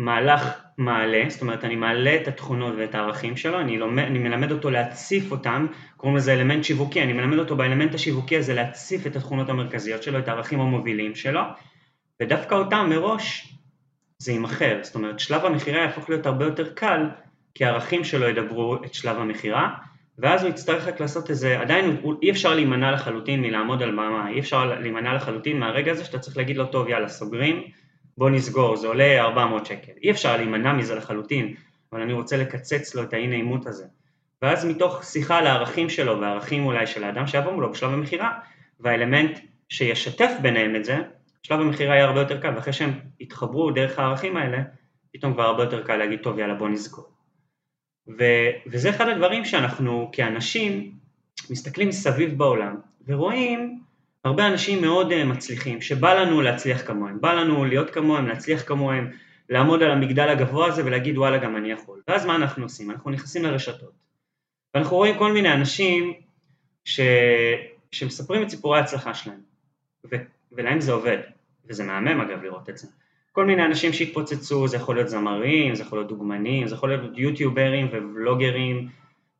מהלך 0.00 0.62
מעלה, 0.78 1.24
זאת 1.28 1.42
אומרת 1.42 1.64
אני 1.64 1.76
מעלה 1.76 2.16
את 2.22 2.28
התכונות 2.28 2.74
ואת 2.78 2.94
הערכים 2.94 3.36
שלו, 3.36 3.60
אני, 3.60 3.78
לומד, 3.78 4.04
אני 4.04 4.18
מלמד 4.18 4.52
אותו 4.52 4.70
להציף 4.70 5.30
אותם, 5.30 5.66
קוראים 5.96 6.16
לזה 6.16 6.32
אלמנט 6.32 6.64
שיווקי, 6.64 7.02
אני 7.02 7.12
מלמד 7.12 7.38
אותו 7.38 7.56
באלמנט 7.56 7.94
השיווקי 7.94 8.36
הזה 8.36 8.54
להציף 8.54 9.06
את 9.06 9.16
התכונות 9.16 9.48
המרכזיות 9.48 10.02
שלו, 10.02 10.18
את 10.18 10.28
הערכים 10.28 10.60
המובילים 10.60 11.14
שלו, 11.14 11.40
ודווקא 12.22 12.54
אותם 12.54 12.86
מראש 12.90 13.54
זה 14.18 14.32
יימכר, 14.32 14.78
זאת 14.82 14.94
אומרת 14.94 15.20
שלב 15.20 15.44
המכירה 15.44 15.80
יהפוך 15.82 16.10
להיות 16.10 16.26
הרבה 16.26 16.44
יותר 16.44 16.72
קל, 16.74 17.06
כי 17.54 17.64
הערכים 17.64 18.04
שלו 18.04 18.28
ידברו 18.28 18.76
את 18.84 18.94
שלב 18.94 19.16
המכירה, 19.16 19.70
ואז 20.18 20.42
הוא 20.42 20.50
יצטרך 20.50 20.86
רק 20.88 21.00
לעשות 21.00 21.30
איזה, 21.30 21.60
עדיין 21.60 21.96
הוא, 22.02 22.14
אי 22.22 22.30
אפשר 22.30 22.54
להימנע 22.54 22.92
לחלוטין 22.92 23.42
מלעמוד 23.42 23.82
על 23.82 23.90
במה, 23.90 24.28
אי 24.28 24.40
אפשר 24.40 24.64
להימנע 24.80 25.14
לחלוטין 25.14 25.60
מהרגע 25.60 25.92
הזה 25.92 26.04
שאתה 26.04 26.18
צריך 26.18 26.36
להגיד 26.36 26.56
לו 26.56 26.66
טוב 26.66 26.88
יאללה 26.88 27.08
סוגרים, 27.08 27.62
בוא 28.20 28.30
נסגור, 28.30 28.76
זה 28.76 28.86
עולה 28.86 29.20
400 29.20 29.66
שקל. 29.66 29.92
אי 30.02 30.10
אפשר 30.10 30.36
להימנע 30.36 30.72
מזה 30.72 30.94
לחלוטין, 30.94 31.54
אבל 31.92 32.00
אני 32.00 32.12
רוצה 32.12 32.36
לקצץ 32.36 32.94
לו 32.94 33.02
את 33.02 33.12
האי 33.12 33.26
נעימות 33.26 33.66
הזה. 33.66 33.84
ואז 34.42 34.64
מתוך 34.64 35.04
שיחה 35.04 35.38
על 35.38 35.46
הערכים 35.46 35.90
שלו 35.90 36.20
והערכים 36.20 36.66
אולי 36.66 36.86
של 36.86 37.04
האדם 37.04 37.26
שיבוא 37.26 37.52
מולו 37.52 37.72
בשלב 37.72 37.90
המכירה, 37.90 38.38
והאלמנט 38.80 39.38
שישתף 39.68 40.30
ביניהם 40.42 40.76
את 40.76 40.84
זה, 40.84 40.98
שלב 41.42 41.60
המכירה 41.60 41.94
יהיה 41.94 42.04
הרבה 42.04 42.20
יותר 42.20 42.40
קל, 42.40 42.54
ואחרי 42.56 42.72
שהם 42.72 43.00
יתחברו 43.20 43.70
דרך 43.70 43.98
הערכים 43.98 44.36
האלה, 44.36 44.58
פתאום 45.12 45.32
כבר 45.32 45.42
הרבה 45.42 45.62
יותר 45.62 45.82
קל 45.82 45.96
להגיד 45.96 46.20
טוב 46.22 46.38
יאללה 46.38 46.54
בוא 46.54 46.68
נסגור. 46.68 47.08
ו- 48.18 48.50
וזה 48.66 48.90
אחד 48.90 49.08
הדברים 49.08 49.44
שאנחנו 49.44 50.10
כאנשים 50.12 50.92
מסתכלים 51.50 51.88
מסביב 51.88 52.38
בעולם 52.38 52.76
ורואים 53.06 53.80
הרבה 54.24 54.46
אנשים 54.46 54.82
מאוד 54.82 55.12
אה, 55.12 55.24
מצליחים, 55.24 55.80
שבא 55.80 56.14
לנו 56.14 56.40
להצליח 56.40 56.86
כמוהם, 56.86 57.20
בא 57.20 57.32
לנו 57.32 57.64
להיות 57.64 57.90
כמוהם, 57.90 58.28
להצליח 58.28 58.62
כמוהם, 58.66 59.10
לעמוד 59.48 59.82
על 59.82 59.90
המגדל 59.90 60.28
הגבוה 60.28 60.66
הזה 60.66 60.84
ולהגיד 60.84 61.18
וואלה 61.18 61.38
גם 61.38 61.56
אני 61.56 61.72
יכול. 61.72 62.00
ואז 62.08 62.26
מה 62.26 62.36
אנחנו 62.36 62.62
עושים? 62.62 62.90
אנחנו 62.90 63.10
נכנסים 63.10 63.44
לרשתות. 63.44 63.92
ואנחנו 64.74 64.96
רואים 64.96 65.18
כל 65.18 65.32
מיני 65.32 65.52
אנשים 65.52 66.12
ש... 66.84 67.00
שמספרים 67.92 68.42
את 68.42 68.48
סיפורי 68.48 68.78
ההצלחה 68.78 69.14
שלהם, 69.14 69.40
ו... 70.10 70.16
ולהם 70.52 70.80
זה 70.80 70.92
עובד, 70.92 71.18
וזה 71.68 71.84
מהמם 71.84 72.20
אגב 72.20 72.42
לראות 72.42 72.70
את 72.70 72.78
זה. 72.78 72.88
כל 73.32 73.44
מיני 73.44 73.64
אנשים 73.64 73.92
שהתפוצצו, 73.92 74.68
זה 74.68 74.76
יכול 74.76 74.94
להיות 74.94 75.08
זמרים, 75.08 75.74
זה 75.74 75.82
יכול 75.82 75.98
להיות 75.98 76.08
דוגמנים, 76.08 76.66
זה 76.66 76.74
יכול 76.74 76.88
להיות 76.88 77.18
יוטיוברים 77.18 77.88
ובלוגרים, 77.92 78.88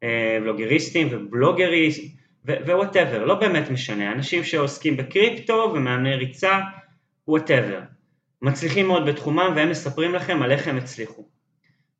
אה, 0.03 0.39
ולוגריסטים 0.43 1.09
ובלוגריסטים, 1.11 2.20
ו 2.45 2.53
whatever, 2.53 3.25
לא 3.25 3.35
באמת 3.35 3.71
משנה, 3.71 4.13
אנשים 4.13 4.45
שעוסקים 4.45 4.97
בקריפטו 4.97 5.73
ומאמני 5.75 6.15
ריצה, 6.15 6.61
whatever, 7.29 7.81
מצליחים 8.43 8.87
מאוד 8.87 9.07
בתחומם 9.07 9.53
והם 9.57 9.71
מספרים 9.71 10.15
לכם 10.15 10.43
על 10.43 10.53
איך 10.53 10.69
הם 10.69 10.77
הצליחו. 10.77 11.29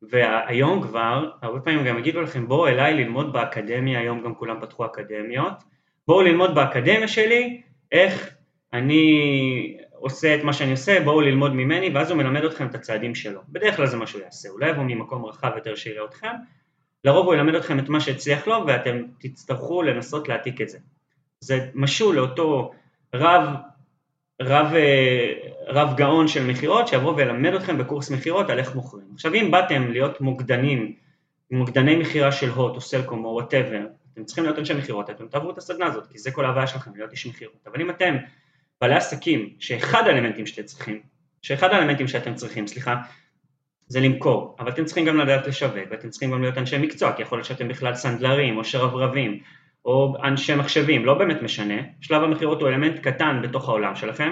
והיום 0.01 0.81
כבר, 0.81 1.29
הרבה 1.41 1.59
פעמים 1.59 1.85
גם 1.85 1.97
יגידו 1.97 2.21
לכם 2.21 2.47
בואו 2.47 2.67
אליי 2.67 2.93
ללמוד 2.93 3.33
באקדמיה, 3.33 3.99
היום 3.99 4.21
גם 4.23 4.35
כולם 4.35 4.61
פתחו 4.61 4.85
אקדמיות, 4.85 5.53
בואו 6.07 6.21
ללמוד 6.21 6.55
באקדמיה 6.55 7.07
שלי 7.07 7.61
איך 7.91 8.35
אני 8.73 9.77
עושה 9.91 10.35
את 10.35 10.43
מה 10.43 10.53
שאני 10.53 10.71
עושה, 10.71 10.99
בואו 11.03 11.21
ללמוד 11.21 11.53
ממני, 11.53 11.89
ואז 11.93 12.11
הוא 12.11 12.17
מלמד 12.17 12.43
אתכם 12.43 12.67
את 12.67 12.75
הצעדים 12.75 13.15
שלו. 13.15 13.41
בדרך 13.49 13.75
כלל 13.75 13.85
זה 13.85 13.97
מה 13.97 14.07
שהוא 14.07 14.21
יעשה, 14.21 14.49
אולי 14.49 14.69
יבוא 14.69 14.83
ממקום 14.83 15.25
רחב 15.25 15.51
יותר 15.55 15.75
שיראה 15.75 16.05
אתכם, 16.05 16.31
לרוב 17.05 17.25
הוא 17.25 17.33
ילמד 17.33 17.55
אתכם 17.55 17.79
את 17.79 17.89
מה 17.89 18.01
שהצליח 18.01 18.47
לו 18.47 18.63
ואתם 18.67 19.01
תצטרכו 19.19 19.81
לנסות 19.81 20.29
להעתיק 20.29 20.61
את 20.61 20.69
זה. 20.69 20.77
זה 21.39 21.69
משול 21.73 22.15
לאותו 22.15 22.71
רב, 23.15 23.49
רב, 24.41 24.73
אה, 24.73 25.33
רב 25.67 25.97
גאון 25.97 26.27
של 26.27 26.45
מכירות 26.45 26.87
שיבוא 26.87 27.13
וילמד 27.15 27.53
אתכם 27.53 27.77
בקורס 27.77 28.11
מכירות 28.11 28.49
על 28.49 28.59
איך 28.59 28.75
מוכרים. 28.75 29.07
עכשיו 29.13 29.33
אם 29.33 29.51
באתם 29.51 29.91
להיות 29.91 30.21
מוקדנים, 30.21 30.95
מוקדני 31.51 31.95
מכירה 31.95 32.31
של 32.31 32.49
הוט 32.49 32.75
או 32.75 32.81
סלקום 32.81 33.25
או 33.25 33.29
whatever, 33.29 33.81
אתם 34.13 34.23
צריכים 34.23 34.43
להיות 34.43 34.59
אנשי 34.59 34.73
מכירות, 34.73 35.09
אתם 35.09 35.27
תעברו 35.27 35.51
את 35.51 35.57
הסדנה 35.57 35.85
הזאת, 35.85 36.07
כי 36.07 36.19
זה 36.19 36.31
כל 36.31 36.45
ההוויה 36.45 36.67
שלכם, 36.67 36.91
להיות 36.95 37.11
איש 37.11 37.27
מכירות. 37.27 37.67
אבל 37.67 37.81
אם 37.81 37.89
אתם 37.89 38.17
בעלי 38.81 38.95
עסקים, 38.95 39.49
שאחד 39.59 40.07
האלמנטים 40.07 40.45
שאתם 40.45 40.63
צריכים, 40.63 41.01
שאחד 41.41 41.69
האלמנטים 41.69 42.07
שאתם 42.07 42.35
צריכים, 42.35 42.67
סליחה, 42.67 42.95
זה 43.91 43.99
למכור, 43.99 44.55
אבל 44.59 44.69
אתם 44.69 44.85
צריכים 44.85 45.05
גם 45.05 45.17
לדעת 45.17 45.47
לשווק, 45.47 45.75
ואתם 45.91 46.09
צריכים 46.09 46.31
גם 46.31 46.41
להיות 46.41 46.57
אנשי 46.57 46.77
מקצוע, 46.77 47.13
כי 47.13 47.21
יכול 47.21 47.37
להיות 47.37 47.45
שאתם 47.45 47.67
בכלל 47.67 47.95
סנדלרים, 47.95 48.57
או 48.57 48.63
שרברבים, 48.63 49.39
או 49.85 50.15
אנשי 50.23 50.55
מחשבים, 50.55 51.05
לא 51.05 51.13
באמת 51.13 51.41
משנה, 51.41 51.75
שלב 52.01 52.23
המכירות 52.23 52.61
הוא 52.61 52.69
אלמנט 52.69 52.99
קטן 52.99 53.41
בתוך 53.43 53.69
העולם 53.69 53.95
שלכם, 53.95 54.31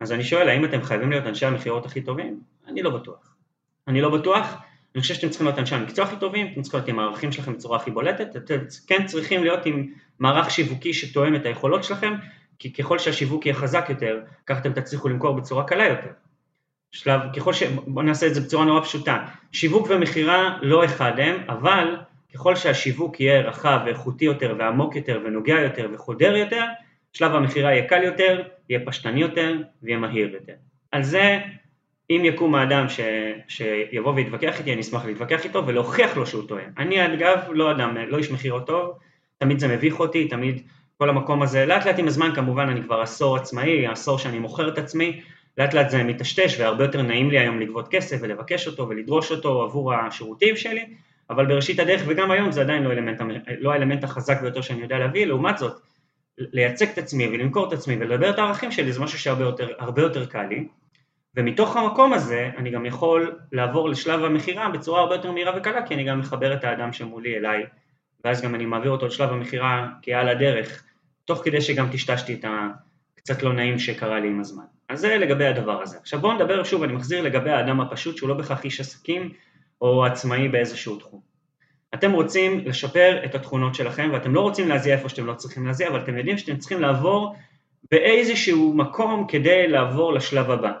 אז 0.00 0.12
אני 0.12 0.24
שואל, 0.24 0.48
האם 0.48 0.64
אתם 0.64 0.82
חייבים 0.82 1.10
להיות 1.10 1.26
אנשי 1.26 1.46
המכירות 1.46 1.86
הכי 1.86 2.00
טובים? 2.00 2.40
אני 2.68 2.82
לא 2.82 2.90
בטוח. 2.90 3.34
אני 3.88 4.00
לא 4.00 4.10
בטוח, 4.10 4.54
אני 4.94 5.02
חושב 5.02 5.14
שאתם 5.14 5.28
צריכים 5.28 5.46
להיות 5.46 5.58
אנשי 5.58 5.74
המקצוע 5.74 6.04
הכי 6.04 6.16
טובים, 6.16 6.46
אתם 6.52 6.62
צריכים 6.62 6.78
להיות 6.78 6.88
עם 6.88 6.98
הערכים 6.98 7.32
שלכם 7.32 7.54
בצורה 7.54 7.76
הכי 7.76 7.90
בולטת, 7.90 8.36
אתם 8.36 8.58
כן 8.86 9.06
צריכים 9.06 9.42
להיות 9.42 9.66
עם 9.66 9.86
מערך 10.18 10.50
שיווקי 10.50 10.94
שתואם 10.94 11.36
את 11.36 11.46
היכולות 11.46 11.84
שלכם, 11.84 12.14
כי 12.58 12.72
ככל 12.72 12.98
שהשיווק 12.98 13.46
יהיה 13.46 13.54
חזק 13.54 13.86
יותר, 13.88 14.20
ככה 14.46 14.60
אתם 14.60 14.72
תצליחו 14.72 15.08
למכור 15.08 15.36
בצורה 15.36 15.64
קלה 15.64 15.84
יותר. 15.84 16.10
שלב, 16.92 17.20
ככל 17.36 17.52
ש... 17.52 17.62
בואו 17.62 18.04
נעשה 18.04 18.26
את 18.26 18.34
זה 18.34 18.40
בצורה 18.40 18.64
נורא 18.64 18.80
פשוטה. 18.80 19.24
שיווק 19.52 19.86
ומכירה 19.90 20.58
לא 20.62 20.84
אחד 20.84 21.12
הם, 21.18 21.36
אבל 21.48 21.96
ככל 22.34 22.56
שהשיווק 22.56 23.20
יהיה 23.20 23.40
רחב 23.40 23.80
ואיכותי 23.84 24.24
יותר 24.24 24.54
ועמוק 24.58 24.96
יותר 24.96 25.20
ונוגע 25.24 25.60
יותר 25.60 25.88
וחודר 25.92 26.36
יותר, 26.36 26.64
שלב 27.12 27.34
המכירה 27.34 27.72
יהיה 27.72 27.88
קל 27.88 28.02
יותר, 28.02 28.42
יהיה 28.68 28.80
פשטני 28.86 29.20
יותר 29.20 29.56
ויהיה 29.82 29.98
מהיר 29.98 30.34
יותר. 30.34 30.52
על 30.92 31.02
זה, 31.02 31.38
אם 32.10 32.22
יקום 32.24 32.54
האדם 32.54 32.88
ש... 32.88 33.00
שיבוא 33.48 34.12
ויתווכח 34.14 34.58
איתי, 34.58 34.72
אני 34.72 34.80
אשמח 34.80 35.04
להתווכח 35.04 35.44
איתו 35.44 35.66
ולהוכיח 35.66 36.16
לו 36.16 36.26
שהוא 36.26 36.48
טועה. 36.48 36.64
אני 36.78 37.14
אגב 37.14 37.38
לא 37.50 37.70
אדם, 37.70 37.96
לא 38.08 38.18
איש 38.18 38.30
מכירות 38.30 38.66
טוב, 38.66 38.98
תמיד 39.38 39.58
זה 39.58 39.68
מביך 39.68 40.00
אותי, 40.00 40.28
תמיד 40.28 40.62
כל 40.98 41.08
המקום 41.08 41.42
הזה, 41.42 41.66
לאט 41.66 41.86
לאט 41.86 41.98
עם 41.98 42.06
הזמן 42.06 42.34
כמובן 42.34 42.68
אני 42.68 42.82
כבר 42.82 43.00
עשור 43.00 43.36
עצמאי, 43.36 43.86
עשור 43.86 44.18
שאני 44.18 44.38
מוכר 44.38 44.68
את 44.68 44.78
עצמי, 44.78 45.20
לאט 45.58 45.74
לאט 45.74 45.90
זה 45.90 46.02
מטשטש 46.02 46.60
והרבה 46.60 46.84
יותר 46.84 47.02
נעים 47.02 47.30
לי 47.30 47.38
היום 47.38 47.60
לגבות 47.60 47.88
כסף 47.88 48.16
ולבקש 48.20 48.66
אותו 48.66 48.88
ולדרוש 48.88 49.30
אותו 49.30 49.62
עבור 49.62 49.94
השירותים 49.94 50.56
שלי, 50.56 50.94
אבל 51.30 51.46
בראשית 51.46 51.78
הדרך 51.80 52.02
וגם 52.06 52.30
היום 52.30 52.52
זה 52.52 52.60
עדיין 52.60 52.82
לא, 52.82 52.92
אלמנט, 52.92 53.20
לא 53.58 53.72
האלמנט 53.72 54.04
החזק 54.04 54.40
ביותר 54.40 54.60
שאני 54.60 54.82
יודע 54.82 54.98
להביא, 54.98 55.26
לעומת 55.26 55.58
זאת, 55.58 55.80
לייצג 56.38 56.86
את 56.88 56.98
עצמי 56.98 57.28
ולמכור 57.28 57.68
את 57.68 57.72
עצמי 57.72 57.96
ולדבר 58.00 58.30
את 58.30 58.38
הערכים 58.38 58.72
שלי 58.72 58.92
זה 58.92 59.00
משהו 59.00 59.18
שהרבה 59.18 59.44
יותר, 59.44 59.68
יותר 59.96 60.26
קל 60.26 60.46
לי, 60.46 60.68
ומתוך 61.36 61.76
המקום 61.76 62.12
הזה 62.12 62.50
אני 62.56 62.70
גם 62.70 62.86
יכול 62.86 63.38
לעבור 63.52 63.88
לשלב 63.88 64.24
המכירה 64.24 64.68
בצורה 64.68 65.00
הרבה 65.00 65.14
יותר 65.14 65.32
מהירה 65.32 65.56
וקלה, 65.56 65.86
כי 65.86 65.94
אני 65.94 66.04
גם 66.04 66.18
מחבר 66.18 66.54
את 66.54 66.64
האדם 66.64 66.92
שמולי 66.92 67.36
אליי, 67.36 67.66
ואז 68.24 68.42
גם 68.42 68.54
אני 68.54 68.66
מעביר 68.66 68.90
אותו 68.90 69.06
לשלב 69.06 69.30
המכירה 69.30 69.88
כעל 70.02 70.28
הדרך, 70.28 70.84
תוך 71.24 71.40
כדי 71.44 71.60
שגם 71.60 71.88
טשטשתי 71.92 72.34
את 72.34 72.44
הקצת 73.14 73.42
לא 73.42 73.52
נעים 73.52 73.78
שקרה 73.78 74.20
לי 74.20 74.28
עם 74.28 74.40
הזמן. 74.40 74.64
אז 74.88 75.00
זה 75.00 75.18
לגבי 75.18 75.46
הדבר 75.46 75.82
הזה. 75.82 75.98
עכשיו 75.98 76.20
בואו 76.20 76.32
נדבר 76.32 76.64
שוב, 76.64 76.82
אני 76.82 76.92
מחזיר 76.92 77.22
לגבי 77.22 77.50
האדם 77.50 77.80
הפשוט 77.80 78.16
שהוא 78.16 78.28
לא 78.28 78.34
בהכרח 78.34 78.64
איש 78.64 78.80
עסקים 78.80 79.32
או 79.80 80.04
עצמאי 80.04 80.48
באיזשהו 80.48 80.96
תחום. 80.96 81.20
אתם 81.94 82.12
רוצים 82.12 82.58
לשפר 82.64 83.24
את 83.24 83.34
התכונות 83.34 83.74
שלכם 83.74 84.10
ואתם 84.12 84.34
לא 84.34 84.40
רוצים 84.40 84.68
להזיע 84.68 84.94
איפה 84.94 85.08
שאתם 85.08 85.26
לא 85.26 85.34
צריכים 85.34 85.66
להזיע, 85.66 85.88
אבל 85.88 86.00
אתם 86.00 86.18
יודעים 86.18 86.38
שאתם 86.38 86.56
צריכים 86.56 86.80
לעבור 86.80 87.36
באיזשהו 87.90 88.74
מקום 88.74 89.26
כדי 89.28 89.68
לעבור 89.68 90.12
לשלב 90.12 90.50
הבא. 90.50 90.72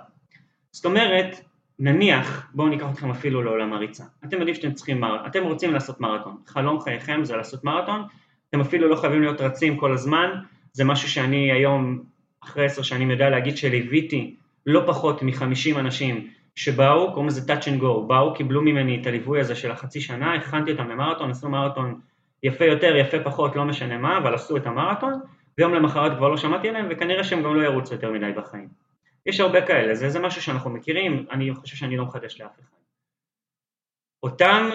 זאת 0.72 0.84
אומרת, 0.84 1.40
נניח, 1.78 2.50
בואו 2.54 2.68
ניקח 2.68 2.86
אתכם 2.92 3.10
אפילו 3.10 3.42
לעולם 3.42 3.72
הריצה. 3.72 4.04
אתם 4.24 4.36
יודעים 4.36 4.54
שאתם 4.54 4.72
צריכים, 4.72 5.04
אתם 5.26 5.44
רוצים 5.44 5.72
לעשות 5.72 6.00
מרתון. 6.00 6.36
חלום 6.46 6.80
חייכם 6.80 7.24
זה 7.24 7.36
לעשות 7.36 7.64
מרתון, 7.64 8.02
אתם 8.50 8.60
אפילו 8.60 8.88
לא 8.88 8.96
חייבים 8.96 9.22
להיות 9.22 9.40
רצים 9.40 9.76
כל 9.76 9.92
הזמן, 9.92 10.30
זה 10.72 10.84
משהו 10.84 11.08
שאני 11.08 11.52
היום, 11.52 12.02
אחרי 12.48 12.64
עשר 12.64 12.82
שנים 12.82 13.10
יודע 13.10 13.30
להגיד 13.30 13.56
שליוויתי 13.56 14.36
לא 14.66 14.82
פחות 14.86 15.22
מחמישים 15.22 15.78
אנשים 15.78 16.30
שבאו, 16.56 17.12
קוראים 17.12 17.26
לזה 17.26 17.52
touch 17.52 17.62
and 17.62 17.82
go, 17.82 18.06
באו, 18.06 18.34
קיבלו 18.34 18.62
ממני 18.62 19.00
את 19.00 19.06
הליווי 19.06 19.40
הזה 19.40 19.54
של 19.54 19.70
החצי 19.70 20.00
שנה, 20.00 20.34
הכנתי 20.34 20.72
אותם 20.72 20.88
למרתון, 20.88 21.30
עשו 21.30 21.48
מרתון 21.48 22.00
יפה 22.42 22.64
יותר, 22.64 22.96
יפה 22.96 23.16
פחות, 23.24 23.56
לא 23.56 23.64
משנה 23.64 23.98
מה, 23.98 24.18
אבל 24.18 24.34
עשו 24.34 24.56
את 24.56 24.66
המרתון, 24.66 25.20
ויום 25.58 25.74
למחרת 25.74 26.16
כבר 26.16 26.28
לא 26.28 26.36
שמעתי 26.36 26.68
עליהם, 26.68 26.86
וכנראה 26.90 27.24
שהם 27.24 27.42
גם 27.42 27.54
לא 27.54 27.62
ירוצו 27.62 27.94
יותר 27.94 28.12
מדי 28.12 28.32
בחיים. 28.36 28.68
יש 29.26 29.40
הרבה 29.40 29.66
כאלה, 29.66 29.94
זה, 29.94 30.10
זה 30.10 30.20
משהו 30.20 30.42
שאנחנו 30.42 30.70
מכירים, 30.70 31.26
אני 31.30 31.54
חושב 31.54 31.76
שאני 31.76 31.96
לא 31.96 32.04
מחדש 32.04 32.40
לאף 32.40 32.60
אחד. 32.60 32.78
אותם 34.22 34.70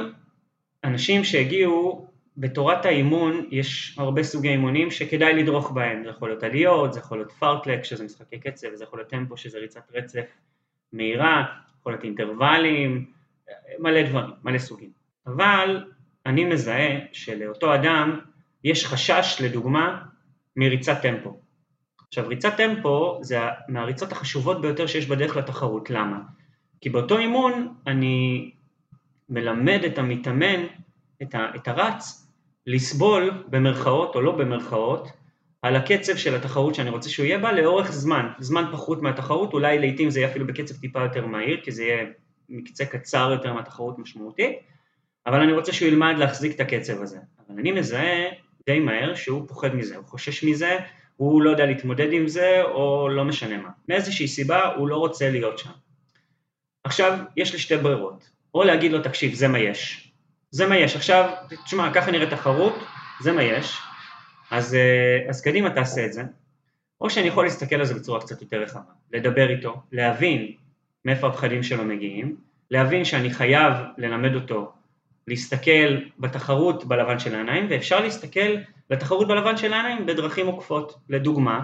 אנשים 0.84 1.24
שהגיעו, 1.24 2.08
בתורת 2.38 2.86
האימון 2.86 3.48
יש 3.52 3.96
הרבה 3.98 4.24
סוגי 4.24 4.50
אימונים 4.50 4.92
שכדאי 4.92 5.34
לדרוך 5.34 5.72
בהם, 5.72 6.04
זה 6.04 6.10
יכול 6.10 6.30
להיות 6.30 6.44
עליות, 6.44 6.94
זה 6.94 7.00
יכול 7.00 7.18
להיות 7.18 7.32
פארטלק 7.32 7.84
שזה 7.84 8.04
משחקי 8.04 8.40
קצב, 8.40 8.68
זה 8.74 8.84
יכול 8.84 9.00
להיות 9.00 9.10
טמפו 9.10 9.38
שזה 9.38 9.58
ריצת 9.58 9.92
רצף 9.94 10.25
מהירה, 10.94 11.44
יכול 11.80 11.92
להיות 11.92 12.04
אינטרוולים, 12.04 13.06
מלא 13.80 14.10
דברים, 14.10 14.32
מלא 14.44 14.58
סוגים. 14.58 14.90
אבל 15.28 15.86
אני 16.25 16.46
מזהה 16.46 17.00
שלאותו 17.12 17.75
אדם 17.75 18.20
יש 18.63 18.86
חשש 18.86 19.42
לדוגמה 19.42 20.04
מריצת 20.56 21.02
טמפו. 21.02 21.40
עכשיו 22.08 22.28
ריצת 22.28 22.58
טמפו 22.58 23.20
זה 23.22 23.38
מהריצות 23.68 24.12
החשובות 24.12 24.62
ביותר 24.62 24.88
שיש 24.88 25.06
בדרך 25.06 25.38
לתחרות, 25.38 25.90
למה? 25.90 26.20
כי 26.82 26.90
באותו 26.90 27.18
אימון 27.18 27.74
אני 27.88 28.52
מלמד 29.30 29.84
את 29.86 29.98
המתאמן, 29.98 30.63
את, 31.22 31.36
את 31.56 31.68
הרץ, 31.68 32.23
לסבול 32.67 33.43
במרכאות 33.48 34.15
או 34.15 34.22
לא 34.22 34.32
במרכאות 34.32 35.08
על 35.62 35.75
הקצב 35.75 36.15
של 36.15 36.36
התחרות 36.36 36.75
שאני 36.75 36.89
רוצה 36.89 37.10
שהוא 37.10 37.25
יהיה 37.25 37.38
בה 37.38 37.51
לאורך 37.51 37.91
זמן, 37.91 38.27
זמן 38.39 38.65
פחות 38.72 39.01
מהתחרות, 39.01 39.53
אולי 39.53 39.79
לעיתים 39.79 40.10
זה 40.10 40.20
יהיה 40.20 40.32
אפילו 40.32 40.48
בקצב 40.48 40.75
טיפה 40.75 41.03
יותר 41.03 41.25
מהיר, 41.25 41.62
כי 41.63 41.72
זה 41.72 41.84
יהיה 41.84 42.05
מקצה 42.50 42.86
קצר 42.86 43.32
יותר 43.32 43.53
מהתחרות 43.53 44.00
משמעותית, 44.00 44.60
אבל 45.25 45.41
אני 45.41 45.51
רוצה 45.51 45.74
שהוא 45.74 45.88
ילמד 45.88 46.15
להחזיק 46.17 46.55
את 46.55 46.60
הקצב 46.60 47.01
הזה. 47.01 47.17
אבל 47.39 47.60
אני 47.60 47.72
מזהה 47.72 48.29
די 48.65 48.79
מהר 48.79 49.15
שהוא 49.15 49.48
פוחד 49.48 49.75
מזה, 49.75 49.98
הוא 49.98 50.05
חושש 50.05 50.43
מזה, 50.43 50.77
הוא 51.17 51.41
לא 51.41 51.50
יודע 51.50 51.65
להתמודד 51.65 52.13
עם 52.13 52.27
זה, 52.27 52.63
או 52.63 53.10
לא 53.10 53.25
משנה 53.25 53.58
מה. 53.58 53.70
מאיזושהי 53.89 54.27
סיבה 54.27 54.65
הוא 54.65 54.88
לא 54.88 54.98
רוצה 54.98 55.29
להיות 55.29 55.60
שם. 55.60 55.70
עכשיו, 56.84 57.20
יש 57.38 57.53
לי 57.53 57.60
שתי 57.60 57.77
ברירות, 57.77 58.29
או 58.55 58.63
להגיד 58.63 58.91
לו, 58.91 59.01
תקשיב, 59.01 59.34
זה 59.34 59.48
מה 59.48 59.60
יש. 59.60 60.12
זה 60.53 60.67
מה 60.67 60.77
יש. 60.77 60.95
עכשיו, 60.95 61.29
תשמע, 61.65 61.93
ככה 61.93 62.12
נראית 62.12 62.29
תחרות, 62.29 62.83
זה 63.22 63.31
מה 63.31 63.43
יש, 63.43 63.79
אז, 64.51 64.75
אה, 64.75 65.29
אז 65.29 65.41
קדימה 65.41 65.69
תעשה 65.69 66.05
את 66.05 66.13
זה. 66.13 66.24
או 67.01 67.10
שאני 67.10 67.27
יכול 67.27 67.43
להסתכל 67.43 67.75
על 67.75 67.86
זה 67.86 67.93
בצורה 67.93 68.22
קצת 68.22 68.41
יותר 68.41 68.62
רחבה, 68.62 68.91
לדבר 69.13 69.50
איתו, 69.50 69.81
להבין 69.91 70.51
מאיפה 71.05 71.27
הפחדים 71.27 71.63
שלו 71.63 71.83
מגיעים, 71.83 72.36
להבין 72.72 73.05
שאני 73.05 73.31
חייב 73.33 73.74
ללמד 73.98 74.36
אותו 74.36 74.72
להסתכל 75.27 75.98
בתחרות 76.19 76.86
בלבן 76.86 77.19
של 77.19 77.36
העיניים, 77.36 77.67
ואפשר 77.69 78.00
להסתכל 78.00 78.55
בתחרות 78.89 79.27
בלבן 79.27 79.57
של 79.57 79.74
העיניים 79.74 80.05
בדרכים 80.05 80.48
עוקפות. 80.48 81.00
לדוגמה, 81.10 81.63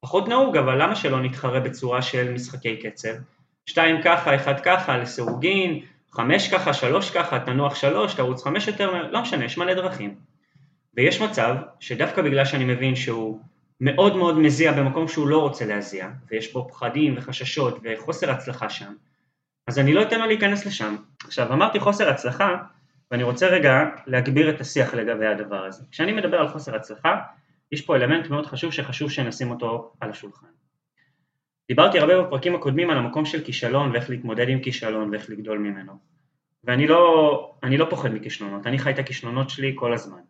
פחות 0.00 0.28
נהוג, 0.28 0.56
אבל 0.56 0.82
למה 0.82 0.96
שלא 0.96 1.20
נתחרה 1.20 1.60
בצורה 1.60 2.02
של 2.02 2.32
משחקי 2.32 2.76
קצב? 2.76 3.14
שתיים 3.66 4.02
ככה, 4.02 4.34
אחד 4.34 4.60
ככה, 4.60 4.98
לסירוגין, 4.98 5.80
חמש 6.12 6.54
ככה, 6.54 6.74
שלוש 6.74 7.10
ככה, 7.10 7.38
תנוח 7.40 7.74
שלוש, 7.74 8.14
תרוץ 8.14 8.42
חמש 8.42 8.68
יותר, 8.68 9.08
לא 9.10 9.22
משנה, 9.22 9.44
יש 9.44 9.58
מלא 9.58 9.74
דרכים. 9.74 10.14
ויש 10.96 11.20
מצב 11.20 11.56
שדווקא 11.80 12.22
בגלל 12.22 12.44
שאני 12.44 12.64
מבין 12.64 12.96
שהוא 12.96 13.40
מאוד 13.80 14.16
מאוד 14.16 14.38
מזיע 14.38 14.72
במקום 14.72 15.08
שהוא 15.08 15.28
לא 15.28 15.40
רוצה 15.40 15.66
להזיע, 15.66 16.08
ויש 16.30 16.52
בו 16.52 16.68
פחדים 16.68 17.14
וחששות 17.16 17.78
וחוסר 17.84 18.30
הצלחה 18.30 18.70
שם, 18.70 18.92
אז 19.66 19.78
אני 19.78 19.94
לא 19.94 20.02
אתן 20.02 20.20
לו 20.20 20.26
להיכנס 20.26 20.66
לשם. 20.66 20.96
עכשיו 21.24 21.52
אמרתי 21.52 21.80
חוסר 21.80 22.10
הצלחה, 22.10 22.56
ואני 23.10 23.22
רוצה 23.22 23.46
רגע 23.46 23.84
להגביר 24.06 24.50
את 24.50 24.60
השיח 24.60 24.94
לגבי 24.94 25.26
הדבר 25.26 25.64
הזה. 25.64 25.84
כשאני 25.90 26.12
מדבר 26.12 26.36
על 26.36 26.48
חוסר 26.48 26.76
הצלחה, 26.76 27.16
יש 27.72 27.82
פה 27.82 27.96
אלמנט 27.96 28.30
מאוד 28.30 28.46
חשוב 28.46 28.72
שחשוב 28.72 29.10
שנשים 29.10 29.50
אותו 29.50 29.92
על 30.00 30.10
השולחן. 30.10 30.46
דיברתי 31.72 31.98
הרבה 31.98 32.22
בפרקים 32.22 32.54
הקודמים 32.54 32.90
על 32.90 32.98
המקום 32.98 33.24
של 33.24 33.44
כישלון 33.44 33.90
ואיך 33.90 34.10
להתמודד 34.10 34.48
עם 34.48 34.60
כישלון 34.60 35.10
ואיך 35.10 35.30
לגדול 35.30 35.58
ממנו. 35.58 35.92
ואני 36.64 36.86
לא, 36.86 37.54
לא 37.62 37.86
פוחד 37.90 38.14
מכישלונות, 38.14 38.66
אני 38.66 38.78
חי 38.78 38.90
את 38.90 38.98
הכישלונות 38.98 39.50
שלי 39.50 39.72
כל 39.74 39.92
הזמן. 39.92 40.20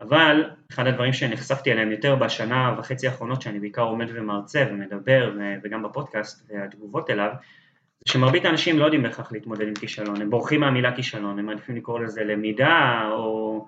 אבל 0.00 0.50
אחד 0.72 0.86
הדברים 0.86 1.12
שנחשפתי 1.12 1.72
אליהם 1.72 1.90
יותר 1.90 2.16
בשנה 2.16 2.74
וחצי 2.78 3.06
האחרונות 3.06 3.42
שאני 3.42 3.60
בעיקר 3.60 3.82
עומד 3.82 4.06
ומרצה 4.14 4.64
ומדבר 4.70 5.32
וגם 5.62 5.82
בפודקאסט 5.82 6.50
והתגובות 6.50 7.10
אליו 7.10 7.30
שמרבית 8.08 8.44
האנשים 8.44 8.78
לא 8.78 8.84
יודעים 8.84 9.02
בהכרח 9.02 9.32
להתמודד 9.32 9.68
עם 9.68 9.74
כישלון, 9.74 10.22
הם 10.22 10.30
בורחים 10.30 10.60
מהמילה 10.60 10.96
כישלון, 10.96 11.38
הם 11.38 11.46
מעדיפים 11.46 11.76
לקרוא 11.76 12.00
לזה 12.00 12.24
למידה 12.24 13.08
או, 13.12 13.66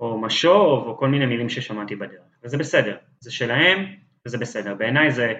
או 0.00 0.20
משוב 0.20 0.86
או 0.86 0.96
כל 0.96 1.08
מיני 1.08 1.26
מילים 1.26 1.48
ששמעתי 1.48 1.96
בדרך, 1.96 2.20
וזה 2.44 2.58
בסדר, 2.58 2.96
זה 3.20 3.32
שלהם 3.32 3.86
וזה 4.26 4.38
בסדר, 4.38 4.74
בעיניי 4.74 5.10
זה, 5.10 5.34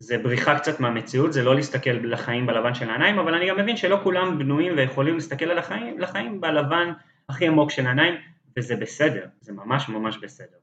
זה 0.00 0.18
בריחה 0.18 0.58
קצת 0.58 0.80
מהמציאות, 0.80 1.32
זה 1.32 1.42
לא 1.42 1.54
להסתכל 1.54 1.90
לחיים 1.90 2.46
בלבן 2.46 2.74
של 2.74 2.90
העיניים, 2.90 3.18
אבל 3.18 3.34
אני 3.34 3.48
גם 3.48 3.56
מבין 3.56 3.76
שלא 3.76 4.00
כולם 4.02 4.38
בנויים 4.38 4.72
ויכולים 4.76 5.14
להסתכל 5.14 5.44
על 5.44 5.58
החיים, 5.58 5.98
לחיים 5.98 6.40
בלבן 6.40 6.92
הכי 7.28 7.46
עמוק 7.46 7.70
של 7.70 7.86
העיניים, 7.86 8.14
וזה 8.56 8.76
בסדר, 8.76 9.26
זה 9.40 9.52
ממש 9.52 9.88
ממש 9.88 10.16
בסדר. 10.16 10.56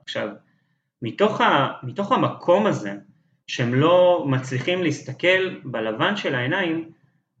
עכשיו, 0.00 0.28
מתוך, 1.02 1.40
ה, 1.40 1.72
מתוך 1.82 2.12
המקום 2.12 2.66
הזה, 2.66 2.92
שהם 3.46 3.74
לא 3.74 4.24
מצליחים 4.28 4.82
להסתכל 4.82 5.60
בלבן 5.64 6.16
של 6.16 6.34
העיניים, 6.34 6.90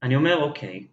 אני 0.02 0.16
אומר 0.16 0.36
אוקיי, 0.36 0.86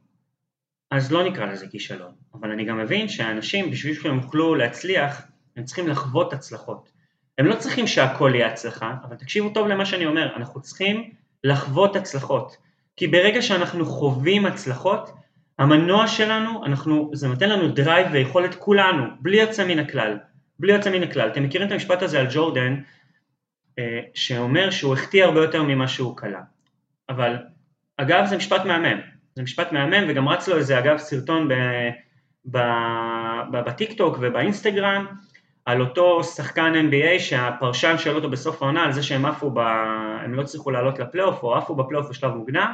אז 0.91 1.11
לא 1.11 1.23
נקרא 1.23 1.45
לזה 1.45 1.67
כישלון, 1.67 2.11
אבל 2.33 2.51
אני 2.51 2.65
גם 2.65 2.77
מבין 2.77 3.09
שהאנשים 3.09 3.71
בשביל 3.71 3.93
שהם 3.93 4.15
יוכלו 4.15 4.55
להצליח, 4.55 5.21
הם 5.55 5.63
צריכים 5.63 5.87
לחוות 5.87 6.33
הצלחות. 6.33 6.91
הם 7.39 7.45
לא 7.45 7.55
צריכים 7.55 7.87
שהכל 7.87 8.31
יהיה 8.35 8.47
הצלחה, 8.47 8.93
אבל 9.03 9.15
תקשיבו 9.15 9.49
טוב 9.49 9.67
למה 9.67 9.85
שאני 9.85 10.05
אומר, 10.05 10.35
אנחנו 10.35 10.61
צריכים 10.61 11.11
לחוות 11.43 11.95
הצלחות. 11.95 12.57
כי 12.95 13.07
ברגע 13.07 13.41
שאנחנו 13.41 13.85
חווים 13.85 14.45
הצלחות, 14.45 15.11
המנוע 15.59 16.07
שלנו, 16.07 16.65
אנחנו, 16.65 17.11
זה 17.13 17.27
נותן 17.27 17.49
לנו 17.49 17.67
drive 17.67 18.07
ויכולת 18.11 18.55
כולנו, 18.55 19.03
בלי 19.19 19.37
יוצא 19.37 19.67
מן 19.67 19.79
הכלל, 19.79 20.17
בלי 20.59 20.73
יוצא 20.73 20.91
מן 20.91 21.03
הכלל. 21.03 21.27
אתם 21.27 21.43
מכירים 21.43 21.67
את 21.67 21.71
המשפט 21.71 22.01
הזה 22.01 22.19
על 22.19 22.27
ג'ורדן, 22.33 22.81
אה, 23.79 23.99
שאומר 24.13 24.69
שהוא 24.69 24.93
החטיא 24.93 25.23
הרבה 25.23 25.41
יותר 25.41 25.63
ממה 25.63 25.87
שהוא 25.87 26.17
קלע. 26.17 26.41
אבל 27.09 27.35
אגב 27.97 28.25
זה 28.25 28.37
משפט 28.37 28.65
מהמם, 28.65 28.99
זה 29.35 29.43
משפט 29.43 29.71
מהמם 29.71 30.05
וגם 30.09 30.29
רץ 30.29 30.47
לו 30.47 30.57
איזה 30.57 30.79
אגב 30.79 30.97
סרטון 30.97 31.49
בטיק 33.51 33.93
טוק 33.97 34.17
ובאינסטגרם 34.21 35.05
על 35.69 35.81
אותו 35.81 36.23
שחקן 36.23 36.73
NBA 36.89 37.19
שהפרשן 37.19 37.97
שאל 37.97 38.15
אותו 38.15 38.29
בסוף 38.29 38.61
העונה 38.61 38.83
על 38.83 38.91
זה 38.91 39.03
שהם 39.03 39.25
עפו, 39.25 39.51
ב... 39.53 39.59
הם 40.23 40.33
לא 40.33 40.41
הצליחו 40.41 40.71
לעלות 40.71 40.99
לפלייאוף 40.99 41.43
או 41.43 41.55
עפו 41.55 41.75
בפלייאוף 41.75 42.09
בשלב 42.09 42.33
מוקדם, 42.33 42.71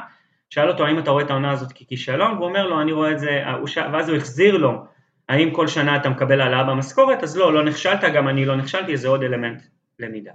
שאל 0.50 0.68
אותו 0.68 0.86
האם 0.86 0.98
אתה 0.98 1.10
רואה 1.10 1.24
את 1.24 1.30
העונה 1.30 1.50
הזאת 1.50 1.72
ככישלון 1.72 2.32
והוא 2.32 2.46
אומר 2.46 2.66
לו 2.66 2.80
אני 2.80 2.92
רואה 2.92 3.12
את 3.12 3.18
זה, 3.18 3.44
ש... 3.66 3.78
ואז 3.92 4.08
הוא 4.08 4.16
החזיר 4.16 4.56
לו 4.56 4.84
האם 5.28 5.50
כל 5.50 5.66
שנה 5.66 5.96
אתה 5.96 6.08
מקבל 6.08 6.40
העלאה 6.40 6.64
במשכורת 6.64 7.22
אז 7.22 7.36
לא, 7.36 7.54
לא 7.54 7.64
נכשלת, 7.64 8.00
גם 8.14 8.28
אני 8.28 8.44
לא 8.44 8.56
נכשלתי, 8.56 8.96
זה 8.96 9.08
עוד 9.08 9.22
אלמנט 9.22 9.62
למידה. 9.98 10.32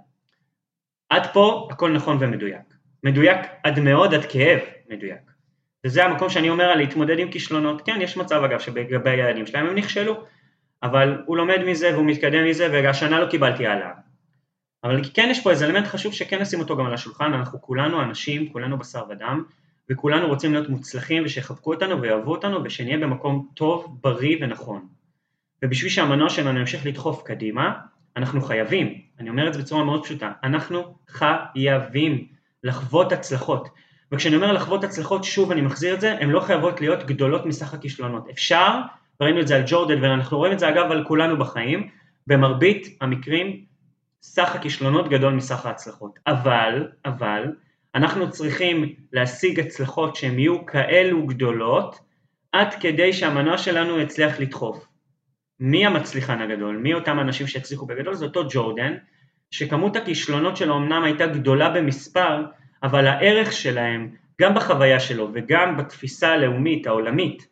עד 1.10 1.28
פה 1.34 1.68
הכל 1.72 1.92
נכון 1.92 2.18
ומדויק. 2.20 2.74
מדויק 3.04 3.38
עד 3.64 3.80
מאוד, 3.80 4.14
עד 4.14 4.26
כאב 4.26 4.60
מדויק. 4.90 5.32
וזה 5.86 6.06
המקום 6.06 6.30
שאני 6.30 6.50
אומר 6.50 6.66
על 6.66 6.78
להתמודד 6.78 7.20
עם 7.20 7.32
כישלונות. 7.32 7.82
כן, 7.86 7.98
יש 8.02 8.18
מצב 8.18 8.44
אגב 8.44 8.60
שבגבי 8.60 9.10
הילדים 9.10 9.48
שלהם 9.48 9.68
הם 9.68 9.76
נכשלו, 9.76 10.24
אבל 10.84 11.22
הוא 11.26 11.38
לומד 11.38 11.64
מזה 11.66 11.94
והוא 11.94 12.06
מתקדם 12.06 12.46
מזה 12.46 12.68
והשנה 12.72 13.20
לא 13.20 13.30
קיבלתי 13.30 13.68
העלאה. 13.68 13.92
אבל 14.84 15.02
כן 15.14 15.28
יש 15.32 15.44
פה 15.44 15.52
איזה 15.52 15.66
אלמנט 15.66 15.88
חשוב 15.88 16.14
שכן 16.14 16.42
נשים 16.42 16.60
אותו 16.60 16.78
גם 16.78 16.86
על 16.86 16.94
השולחן, 16.94 17.34
אנחנו 17.34 17.62
כולנו 17.62 18.02
אנשים, 18.02 18.50
כולנו 18.50 18.78
בשר 18.78 19.04
ודם, 19.10 19.44
וכולנו 19.90 20.28
רוצים 20.28 20.54
להיות 20.54 20.70
מוצלחים 20.70 21.26
ושיחבקו 21.26 21.74
אותנו 21.74 22.02
ויאהבו 22.02 22.32
אותנו 22.32 22.64
ושנהיה 22.64 22.98
במקום 22.98 23.48
טוב, 23.54 23.98
בריא 24.02 24.38
ונכון. 24.42 24.88
ובשביל 25.64 25.90
שהמנוע 25.90 26.30
שלנו 26.30 26.60
ימשיך 26.60 26.86
לדחוף 26.86 27.24
קדימה, 27.24 27.74
אנחנו 28.18 28.42
חייבים, 28.42 29.02
אני 29.20 29.30
אומר 29.30 29.48
את 29.48 29.54
זה 29.54 29.60
בצורה 29.60 29.84
מאוד 29.84 30.04
פשוטה, 30.04 30.32
אנחנו 30.44 30.96
חייבים 31.08 32.28
לחוות 32.64 33.12
הצלחות. 33.12 33.70
וכשאני 34.12 34.36
אומר 34.36 34.52
לחוות 34.52 34.84
הצלחות, 34.84 35.24
שוב 35.24 35.52
אני 35.52 35.62
מחזיר 35.62 35.94
את 35.94 36.02
זה, 36.02 36.18
הן 36.20 36.30
לא 36.30 36.40
חייבות 36.40 36.82
להיות 36.82 37.04
גדולות 37.04 37.46
מסך 37.46 37.74
הכישלונות. 37.74 38.30
אפשר, 38.30 38.80
ראינו 39.22 39.42
את 39.42 39.48
זה 39.48 39.56
על 39.56 39.64
ג'ורדן 39.66 40.04
ואנחנו 40.04 40.38
רואים 40.38 40.54
את 40.54 40.60
זה 40.60 40.70
אגב 40.70 40.92
על 40.92 41.04
כולנו 41.04 41.38
בחיים, 41.38 41.90
במרבית 42.28 42.98
המקרים 43.02 43.66
סך 44.22 44.56
הכישלונות 44.56 45.10
גדול 45.10 45.34
מסך 45.34 45.66
ההצלחות. 45.66 46.20
אבל, 46.28 46.88
אבל, 47.06 47.44
אנחנו 47.96 48.30
צריכים 48.30 48.96
להשיג 49.14 49.60
הצלחות 49.60 50.16
שהן 50.16 50.40
יהיו 50.40 50.66
כאלו 50.66 51.28
גדולות, 51.28 52.00
עד 52.52 52.74
כדי 52.74 53.14
שהמנוע 53.14 53.58
שלנו 53.58 54.00
יצליח 54.00 54.40
לדחוף. 54.40 54.86
מי 55.60 55.86
המצליחן 55.86 56.42
הגדול? 56.42 56.78
מי 56.78 56.94
אותם 56.94 57.20
אנשים 57.20 57.48
שהצליחו 57.48 57.86
בגדול? 57.86 58.14
זה 58.14 58.26
אותו 58.26 58.44
ג'ורדן, 58.50 58.94
שכמות 59.52 59.96
הכישלונות 59.96 60.58
שלו 60.58 60.78
אמנם 60.78 61.04
הייתה 61.04 61.28
גדולה 61.28 61.70
במספר, 61.70 62.44
אבל 62.84 63.08
הערך 63.08 63.52
שלהם, 63.52 64.16
גם 64.42 64.56
בחוויה 64.56 65.00
שלו 65.00 65.30
וגם 65.34 65.78
בתפיסה 65.78 66.30
הלאומית, 66.30 66.88
העולמית, 66.88 67.48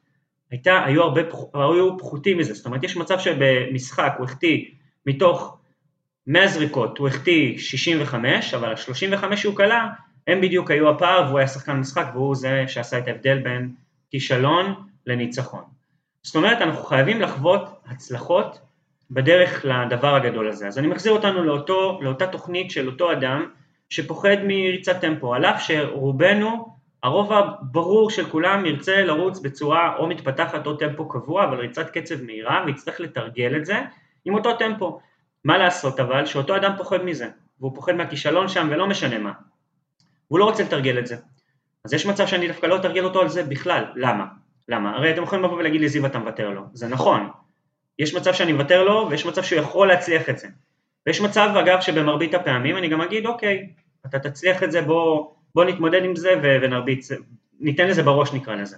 הייתה, 0.51 0.83
היו 0.85 1.03
הרבה, 1.03 1.21
היו 1.53 1.97
פחותים 1.97 2.37
מזה, 2.37 2.53
זאת 2.53 2.65
אומרת 2.65 2.83
יש 2.83 2.97
מצב 2.97 3.19
שבמשחק 3.19 4.13
הוא 4.17 4.25
החטיא 4.25 4.65
מתוך 5.05 5.57
100 6.27 6.47
זריקות, 6.47 6.97
הוא 6.97 7.07
החטיא 7.07 7.57
65, 7.57 8.53
אבל 8.53 8.71
ה-35 8.71 9.35
שהוא 9.35 9.55
כלה, 9.55 9.87
הם 10.27 10.41
בדיוק 10.41 10.71
היו 10.71 10.89
הפער 10.89 11.25
והוא 11.27 11.39
היה 11.39 11.47
שחקן 11.47 11.73
משחק 11.73 12.07
והוא 12.13 12.35
זה 12.35 12.63
שעשה 12.67 12.97
את 12.97 13.07
ההבדל 13.07 13.39
בין 13.39 13.73
כישלון 14.11 14.83
לניצחון. 15.05 15.63
זאת 16.23 16.35
אומרת 16.35 16.61
אנחנו 16.61 16.83
חייבים 16.83 17.21
לחוות 17.21 17.81
הצלחות 17.85 18.59
בדרך 19.11 19.65
לדבר 19.65 20.15
הגדול 20.15 20.49
הזה. 20.49 20.67
אז 20.67 20.77
אני 20.77 20.87
מחזיר 20.87 21.11
אותנו 21.11 21.43
לאותו, 21.43 21.99
לאותה 22.01 22.27
תוכנית 22.27 22.71
של 22.71 22.87
אותו 22.87 23.11
אדם 23.11 23.49
שפוחד 23.89 24.37
מריצת 24.43 25.01
טמפו, 25.01 25.35
על 25.35 25.45
אף 25.45 25.63
שרובנו, 25.63 26.78
הרוב 27.03 27.33
הברור 27.33 28.09
של 28.09 28.29
כולם 28.29 28.65
ירצה 28.65 29.03
לרוץ 29.03 29.39
בצורה 29.39 29.95
או 29.97 30.07
מתפתחת 30.07 30.67
או 30.67 30.75
טמפו 30.75 31.09
קבוע, 31.09 31.43
אבל 31.43 31.59
ריצת 31.59 31.89
קצב 31.89 32.23
מהירה, 32.23 32.63
ויצטרך 32.65 32.99
לתרגל 32.99 33.55
את 33.55 33.65
זה 33.65 33.81
עם 34.25 34.33
אותו 34.33 34.53
טמפו. 34.53 34.99
מה 35.43 35.57
לעשות 35.57 35.99
אבל, 35.99 36.25
שאותו 36.25 36.55
אדם 36.55 36.71
פוחד 36.77 37.03
מזה, 37.03 37.29
והוא 37.59 37.75
פוחד 37.75 37.93
מהכישלון 37.93 38.47
שם 38.47 38.67
ולא 38.71 38.87
משנה 38.87 39.17
מה. 39.17 39.31
והוא 40.29 40.39
לא 40.39 40.45
רוצה 40.45 40.63
לתרגל 40.63 40.99
את 40.99 41.07
זה. 41.07 41.15
אז 41.85 41.93
יש 41.93 42.05
מצב 42.05 42.27
שאני 42.27 42.47
דווקא 42.47 42.65
לא 42.65 42.75
אתרגל 42.75 43.03
אותו 43.03 43.21
על 43.21 43.29
זה 43.29 43.43
בכלל, 43.43 43.83
למה? 43.95 44.25
למה? 44.67 44.95
הרי 44.95 45.11
אתם 45.11 45.23
יכולים 45.23 45.45
לבוא 45.45 45.57
ולהגיד 45.57 45.81
לי 45.81 45.89
זיו 45.89 46.05
אתה 46.05 46.19
מוותר 46.19 46.49
לו, 46.49 46.61
זה 46.73 46.87
נכון, 46.87 47.29
יש 47.99 48.15
מצב 48.15 48.33
שאני 48.33 48.53
מוותר 48.53 48.83
לו 48.83 49.07
ויש 49.09 49.25
מצב 49.25 49.43
שהוא 49.43 49.59
יכול 49.59 49.87
להצליח 49.87 50.29
את 50.29 50.37
זה. 50.37 50.47
ויש 51.07 51.21
מצב 51.21 51.49
אגב 51.59 51.81
שבמרבית 51.81 52.33
הפעמים 52.33 52.77
אני 52.77 52.87
גם 52.87 53.01
אגיד 53.01 53.25
אוקיי, 53.25 53.69
אתה 54.05 54.19
תצליח 54.19 54.63
את 54.63 54.71
זה 54.71 54.81
בוא, 54.81 55.27
בוא 55.59 55.65
נתמודד 55.65 56.03
עם 56.03 56.15
זה 56.15 56.29
ונרביץ, 56.43 57.11
ניתן 57.59 57.87
לזה 57.87 58.03
בראש 58.03 58.33
נקרא 58.33 58.55
לזה. 58.55 58.77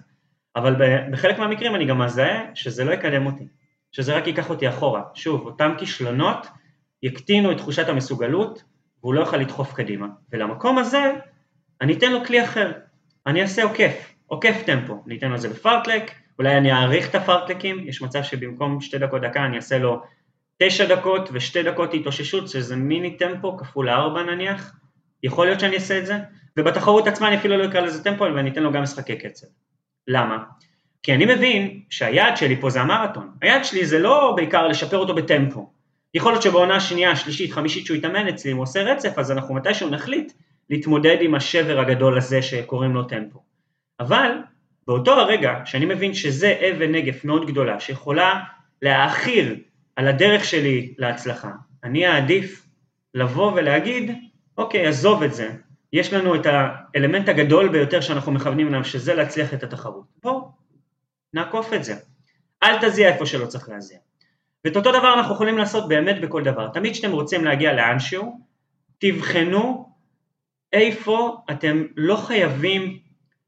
אבל 0.55 0.75
בחלק 1.11 1.39
מהמקרים 1.39 1.75
אני 1.75 1.85
גם 1.85 2.00
מזהה 2.00 2.45
שזה 2.53 2.83
לא 2.83 2.91
יקדם 2.91 3.25
אותי, 3.25 3.43
שזה 3.91 4.17
רק 4.17 4.27
ייקח 4.27 4.50
אותי 4.50 4.69
אחורה. 4.69 5.01
שוב, 5.13 5.45
אותם 5.45 5.71
כישלונות 5.77 6.47
יקטינו 7.03 7.51
את 7.51 7.57
תחושת 7.57 7.89
המסוגלות 7.89 8.63
והוא 9.01 9.13
לא 9.13 9.19
יוכל 9.19 9.38
לדחוף 9.38 9.73
קדימה. 9.73 10.07
ולמקום 10.31 10.77
הזה 10.77 11.13
אני 11.81 11.93
אתן 11.93 12.11
לו 12.11 12.25
כלי 12.25 12.43
אחר, 12.43 12.71
אני 13.27 13.41
אעשה 13.41 13.63
עוקף, 13.63 14.13
עוקף 14.25 14.63
טמפו, 14.65 15.03
אני 15.07 15.17
אתן 15.17 15.29
לו 15.29 15.35
את 15.35 15.41
זה 15.41 15.50
בפארטלק, 15.50 16.11
אולי 16.39 16.57
אני 16.57 16.72
אעריך 16.72 17.09
את 17.09 17.15
הפארטלקים, 17.15 17.87
יש 17.87 18.01
מצב 18.01 18.24
שבמקום 18.24 18.81
שתי 18.81 18.98
דקות 18.98 19.22
דקה 19.22 19.46
אני 19.46 19.55
אעשה 19.55 19.77
לו 19.77 20.01
תשע 20.57 20.96
דקות 20.96 21.29
ושתי 21.33 21.63
דקות 21.63 21.94
התאוששות, 21.94 22.50
שזה 22.50 22.75
מיני 22.75 23.17
טמפו 23.17 23.57
כפול 23.57 23.89
ארבע 23.89 24.24
נניח, 24.24 24.75
יכול 25.24 25.46
להיות 25.46 25.59
שאני 25.59 25.75
אעשה 25.75 26.00
את 26.00 26.05
זה, 26.05 26.17
ובתחרות 26.57 27.07
עצמה 27.07 27.27
אני 27.27 27.37
אפילו 27.37 27.57
לא 27.57 27.66
אקרא 27.66 27.81
לזה 27.81 28.03
טמפו, 28.03 28.24
ואני 28.24 28.50
אתן 28.50 28.64
לו 28.64 28.72
גם 28.72 28.83
משחקי 28.83 29.16
קצב. 29.16 29.48
למה? 30.07 30.44
כי 31.03 31.14
אני 31.14 31.25
מבין 31.25 31.81
שהיעד 31.90 32.37
שלי 32.37 32.55
פה 32.61 32.70
זה 32.70 32.81
המרתון, 32.81 33.31
היעד 33.42 33.66
שלי 33.66 33.85
זה 33.85 34.00
לא 34.00 34.33
בעיקר 34.35 34.68
לשפר 34.68 34.98
אותו 34.98 35.16
בטמפו, 35.16 35.72
יכול 36.14 36.31
להיות 36.31 36.44
שבעונה 36.44 36.79
שנייה, 36.79 37.16
שלישית, 37.16 37.51
חמישית 37.51 37.85
שהוא 37.85 37.98
יתאמן 37.98 38.27
אצלי, 38.27 38.51
אם 38.51 38.57
הוא 38.57 38.64
עושה 38.64 38.83
רצף, 38.83 39.18
אז 39.18 39.31
אנחנו 39.31 39.55
מתישהו 39.55 39.90
נחליט 39.90 40.33
להתמודד 40.70 41.18
עם 41.22 41.35
השבר 41.35 41.79
הגדול 41.79 42.18
הזה 42.18 42.42
שקוראים 42.42 42.94
לו 42.94 43.03
טמפו. 43.03 43.44
אבל 44.00 44.31
באותו 44.87 45.11
הרגע 45.11 45.59
שאני 45.66 45.85
מבין 45.85 46.14
שזה 46.14 46.55
אבן 46.61 46.92
נגף 46.92 47.25
מאוד 47.25 47.48
גדולה 47.48 47.79
שיכולה 47.79 48.44
להעכיר 48.81 49.55
על 49.96 50.07
הדרך 50.07 50.46
שלי 50.46 50.94
להצלחה, 50.98 51.51
אני 51.83 52.07
אעדיף 52.07 52.68
לבוא 53.14 53.51
ולהגיד, 53.55 54.11
אוקיי, 54.57 54.87
עזוב 54.87 55.24
את 55.24 55.33
זה, 55.33 55.50
יש 55.93 56.13
לנו 56.13 56.35
את 56.35 56.45
האלמנט 56.45 57.29
הגדול 57.29 57.69
ביותר 57.69 58.01
שאנחנו 58.01 58.31
מכוונים 58.31 58.67
אליו, 58.67 58.85
שזה 58.85 59.13
להצליח 59.13 59.53
את 59.53 59.63
התחרות. 59.63 60.05
בואו, 60.23 60.51
נעקוף 61.33 61.73
את 61.73 61.83
זה. 61.83 61.95
אל 62.63 62.81
תזיע 62.81 63.13
איפה 63.13 63.25
שלא 63.25 63.45
צריך 63.45 63.69
להזיע. 63.69 63.97
ואת 64.65 64.75
אותו 64.75 64.91
דבר 64.91 65.13
אנחנו 65.13 65.33
יכולים 65.33 65.57
לעשות 65.57 65.87
באמת 65.87 66.21
בכל 66.21 66.43
דבר. 66.43 66.67
תמיד 66.67 66.93
כשאתם 66.93 67.11
רוצים 67.11 67.45
להגיע 67.45 67.73
לאנשהו, 67.73 68.39
תבחנו 68.97 69.89
איפה 70.73 71.41
אתם 71.51 71.83
לא 71.95 72.15
חייבים 72.15 72.99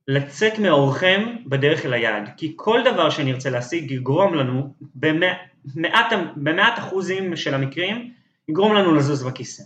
לצאת 0.07 0.59
מאורכם 0.59 1.35
בדרך 1.45 1.85
אל 1.85 1.93
היעד, 1.93 2.29
כי 2.37 2.53
כל 2.55 2.79
דבר 2.85 3.09
שנרצה 3.09 3.49
להשיג 3.49 3.91
יגרום 3.91 4.33
לנו 4.33 4.73
במעט, 4.95 6.13
במעט 6.35 6.79
אחוזים 6.79 7.35
של 7.35 7.53
המקרים, 7.53 8.13
יגרום 8.47 8.73
לנו 8.73 8.95
לזוז 8.95 9.23
בכיסא. 9.23 9.63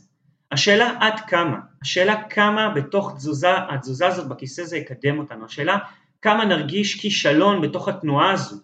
השאלה 0.51 0.91
עד 0.99 1.19
כמה, 1.19 1.57
השאלה 1.81 2.23
כמה 2.23 2.69
בתוך 2.69 3.13
תזוזה, 3.15 3.53
התזוזה 3.69 4.07
הזאת 4.07 4.27
בכיסא 4.27 4.63
זה 4.63 4.77
יקדם 4.77 5.19
אותנו, 5.19 5.45
השאלה 5.45 5.77
כמה 6.21 6.45
נרגיש 6.45 7.01
כישלון 7.01 7.61
בתוך 7.61 7.87
התנועה 7.87 8.31
הזו, 8.31 8.55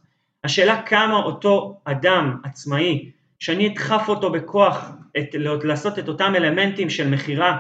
השאלה 0.44 0.82
כמה 0.82 1.16
אותו 1.16 1.80
אדם 1.86 2.38
עצמאי, 2.44 3.12
שאני 3.40 3.68
אדחף 3.68 4.10
אותו 4.10 4.32
בכוח 4.32 4.92
את, 5.18 5.36
לעשות 5.64 6.00
את 6.00 6.08
אותם 6.08 6.34
אלמנטים 6.36 6.90
של 6.90 7.10
מכירה, 7.10 7.58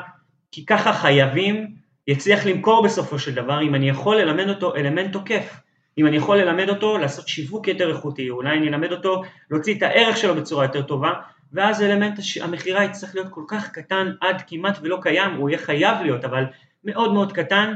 כי 0.52 0.66
ככה 0.66 0.94
חייבים, 0.94 1.76
יצליח 2.08 2.46
למכור 2.46 2.84
בסופו 2.84 3.20
של 3.20 3.34
דבר 3.34 3.62
אם 3.62 3.76
אני 3.76 3.90
יכול 3.90 4.18
ללמד 4.18 4.50
אותו 4.50 4.76
אלמנט 4.76 5.14
תוקף, 5.14 5.60
אם 5.98 6.08
אני 6.08 6.18
יכול 6.18 6.38
ללמד 6.38 6.70
אותו 6.70 6.98
לעשות 6.98 7.28
שיווק 7.28 7.68
יותר 7.68 7.90
איכותי, 7.90 8.30
אולי 8.30 8.58
אני 8.58 8.68
אלמד 8.68 8.92
אותו 8.92 9.22
להוציא 9.52 9.76
את 9.76 9.84
הערך 9.84 10.18
שלו 10.18 10.36
בצורה 10.36 10.66
יותר 10.66 10.82
טובה, 10.82 11.14
ואז 11.54 11.82
אלמנט 11.82 12.20
המכירה 12.42 12.84
יצטרך 12.84 13.16
להיות 13.16 13.28
כל 13.30 13.44
כך 13.48 13.72
קטן 13.72 14.12
עד 14.22 14.42
כמעט 14.48 14.78
ולא 14.82 15.00
קיים, 15.02 15.32
הוא 15.34 15.50
יהיה 15.50 15.60
חייב 15.60 16.02
להיות, 16.02 16.26
אבל 16.26 16.46
מאוד 16.84 17.14
מאוד 17.14 17.32
קטן, 17.32 17.74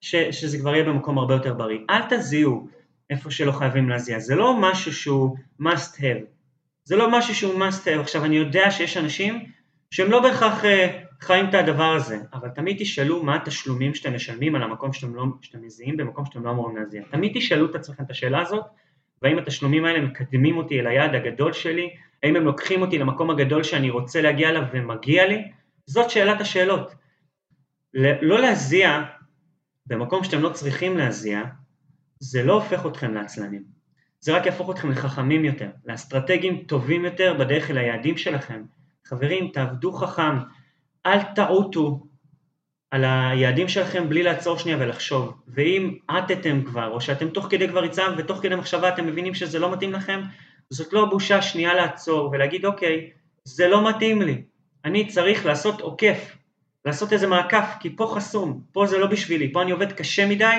ש, 0.00 0.16
שזה 0.16 0.58
כבר 0.58 0.74
יהיה 0.74 0.84
במקום 0.84 1.18
הרבה 1.18 1.34
יותר 1.34 1.54
בריא. 1.54 1.78
אל 1.90 2.00
תזיעו 2.10 2.68
איפה 3.10 3.30
שלא 3.30 3.52
חייבים 3.52 3.88
להזיע, 3.88 4.18
זה 4.18 4.34
לא 4.34 4.56
משהו 4.60 4.92
שהוא 4.92 5.36
must 5.62 5.96
have, 5.96 6.24
זה 6.84 6.96
לא 6.96 7.18
משהו 7.18 7.34
שהוא 7.34 7.54
must 7.54 7.84
have. 7.84 8.00
עכשיו 8.00 8.24
אני 8.24 8.36
יודע 8.36 8.70
שיש 8.70 8.96
אנשים 8.96 9.44
שהם 9.90 10.10
לא 10.10 10.20
בהכרח 10.20 10.64
אה, 10.64 11.02
חיים 11.20 11.48
את 11.48 11.54
הדבר 11.54 11.92
הזה, 11.92 12.18
אבל 12.32 12.48
תמיד 12.48 12.76
תשאלו 12.80 13.22
מה 13.22 13.36
התשלומים 13.36 13.94
שאתם 13.94 14.14
משלמים 14.14 14.54
על 14.54 14.62
המקום 14.62 14.92
שאתם, 14.92 15.14
לא, 15.14 15.24
שאתם 15.42 15.62
מזיעים 15.62 15.96
במקום 15.96 16.24
שאתם 16.24 16.44
לא 16.44 16.50
אמורים 16.50 16.76
להזיע. 16.76 17.02
תמיד 17.10 17.32
תשאלו 17.34 17.70
את 17.70 17.74
עצמכם 17.74 18.04
את 18.04 18.10
השאלה 18.10 18.40
הזאת, 18.40 18.64
והאם 19.22 19.38
התשלומים 19.38 19.84
האלה 19.84 20.00
מקדמים 20.00 20.56
אותי 20.56 20.80
אל 20.80 20.86
היעד 20.86 21.14
הגדול 21.14 21.52
שלי, 21.52 21.90
האם 22.22 22.36
הם 22.36 22.44
לוקחים 22.44 22.82
אותי 22.82 22.98
למקום 22.98 23.30
הגדול 23.30 23.62
שאני 23.62 23.90
רוצה 23.90 24.22
להגיע 24.22 24.48
אליו 24.48 24.62
ומגיע 24.72 25.26
לי? 25.26 25.50
זאת 25.86 26.10
שאלת 26.10 26.40
השאלות. 26.40 26.94
לא 28.22 28.40
להזיע 28.40 29.02
במקום 29.86 30.24
שאתם 30.24 30.42
לא 30.42 30.48
צריכים 30.48 30.96
להזיע, 30.96 31.42
זה 32.18 32.42
לא 32.42 32.54
הופך 32.54 32.86
אתכם 32.86 33.14
לעצלנים. 33.14 33.64
זה 34.20 34.36
רק 34.36 34.46
יהפוך 34.46 34.70
אתכם 34.70 34.90
לחכמים 34.90 35.44
יותר, 35.44 35.70
לאסטרטגיים 35.84 36.64
טובים 36.66 37.04
יותר 37.04 37.34
בדרך 37.38 37.70
אל 37.70 37.78
היעדים 37.78 38.16
שלכם. 38.16 38.62
חברים, 39.04 39.50
תעבדו 39.52 39.92
חכם, 39.92 40.38
אל 41.06 41.22
תעוטו 41.34 42.06
על 42.96 43.04
היעדים 43.04 43.68
שלכם 43.68 44.08
בלי 44.08 44.22
לעצור 44.22 44.58
שנייה 44.58 44.78
ולחשוב. 44.80 45.32
ואם 45.48 45.94
עטתם 46.08 46.62
כבר, 46.62 46.86
או 46.88 47.00
שאתם 47.00 47.28
תוך 47.28 47.46
כדי 47.50 47.68
כבר 47.68 47.80
ריצה 47.80 48.02
ותוך 48.16 48.38
כדי 48.42 48.54
מחשבה 48.54 48.88
אתם 48.88 49.06
מבינים 49.06 49.34
שזה 49.34 49.58
לא 49.58 49.72
מתאים 49.72 49.92
לכם, 49.92 50.20
זאת 50.70 50.92
לא 50.92 51.04
בושה 51.04 51.42
שנייה 51.42 51.74
לעצור 51.74 52.30
ולהגיד 52.32 52.64
אוקיי, 52.64 53.10
זה 53.44 53.68
לא 53.68 53.88
מתאים 53.88 54.22
לי, 54.22 54.42
אני 54.84 55.06
צריך 55.06 55.46
לעשות 55.46 55.80
עוקף, 55.80 56.36
לעשות 56.84 57.12
איזה 57.12 57.26
מעקף, 57.26 57.74
כי 57.80 57.96
פה 57.96 58.12
חסום, 58.14 58.60
פה 58.72 58.86
זה 58.86 58.98
לא 58.98 59.06
בשבילי, 59.06 59.52
פה 59.52 59.62
אני 59.62 59.70
עובד 59.70 59.92
קשה 59.92 60.26
מדי 60.26 60.56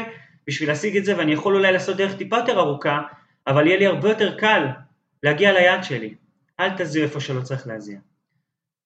בשביל 0.48 0.70
להשיג 0.70 0.98
את 0.98 1.06
זה 1.06 1.18
ואני 1.18 1.34
יכול 1.34 1.56
אולי 1.56 1.72
לעשות 1.72 1.98
דרך 1.98 2.18
טיפה 2.18 2.38
יותר 2.38 2.60
ארוכה, 2.60 3.02
אבל 3.48 3.68
יהיה 3.68 3.78
לי 3.78 3.86
הרבה 3.86 4.10
יותר 4.10 4.38
קל 4.38 4.66
להגיע 5.24 5.54
ליעד 5.54 5.84
שלי. 5.84 6.16
אל 6.60 6.70
תזיעו 6.78 7.06
איפה 7.06 7.20
שלא 7.20 7.42
צריך 7.42 7.68
להזיע. 7.68 8.00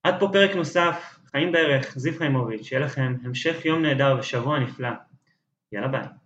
עד 0.04 0.20
פה 0.20 0.30
פרק 0.34 0.56
נוסף, 0.56 1.21
חיים 1.32 1.52
בערך, 1.52 1.98
זיו 1.98 2.18
חיימוביץ', 2.18 2.64
שיהיה 2.64 2.86
לכם 2.86 3.16
המשך 3.24 3.66
יום 3.66 3.82
נהדר 3.82 4.18
ושבוע 4.20 4.60
נפלא. 4.60 4.90
יאללה 5.72 5.88
ביי. 5.88 6.21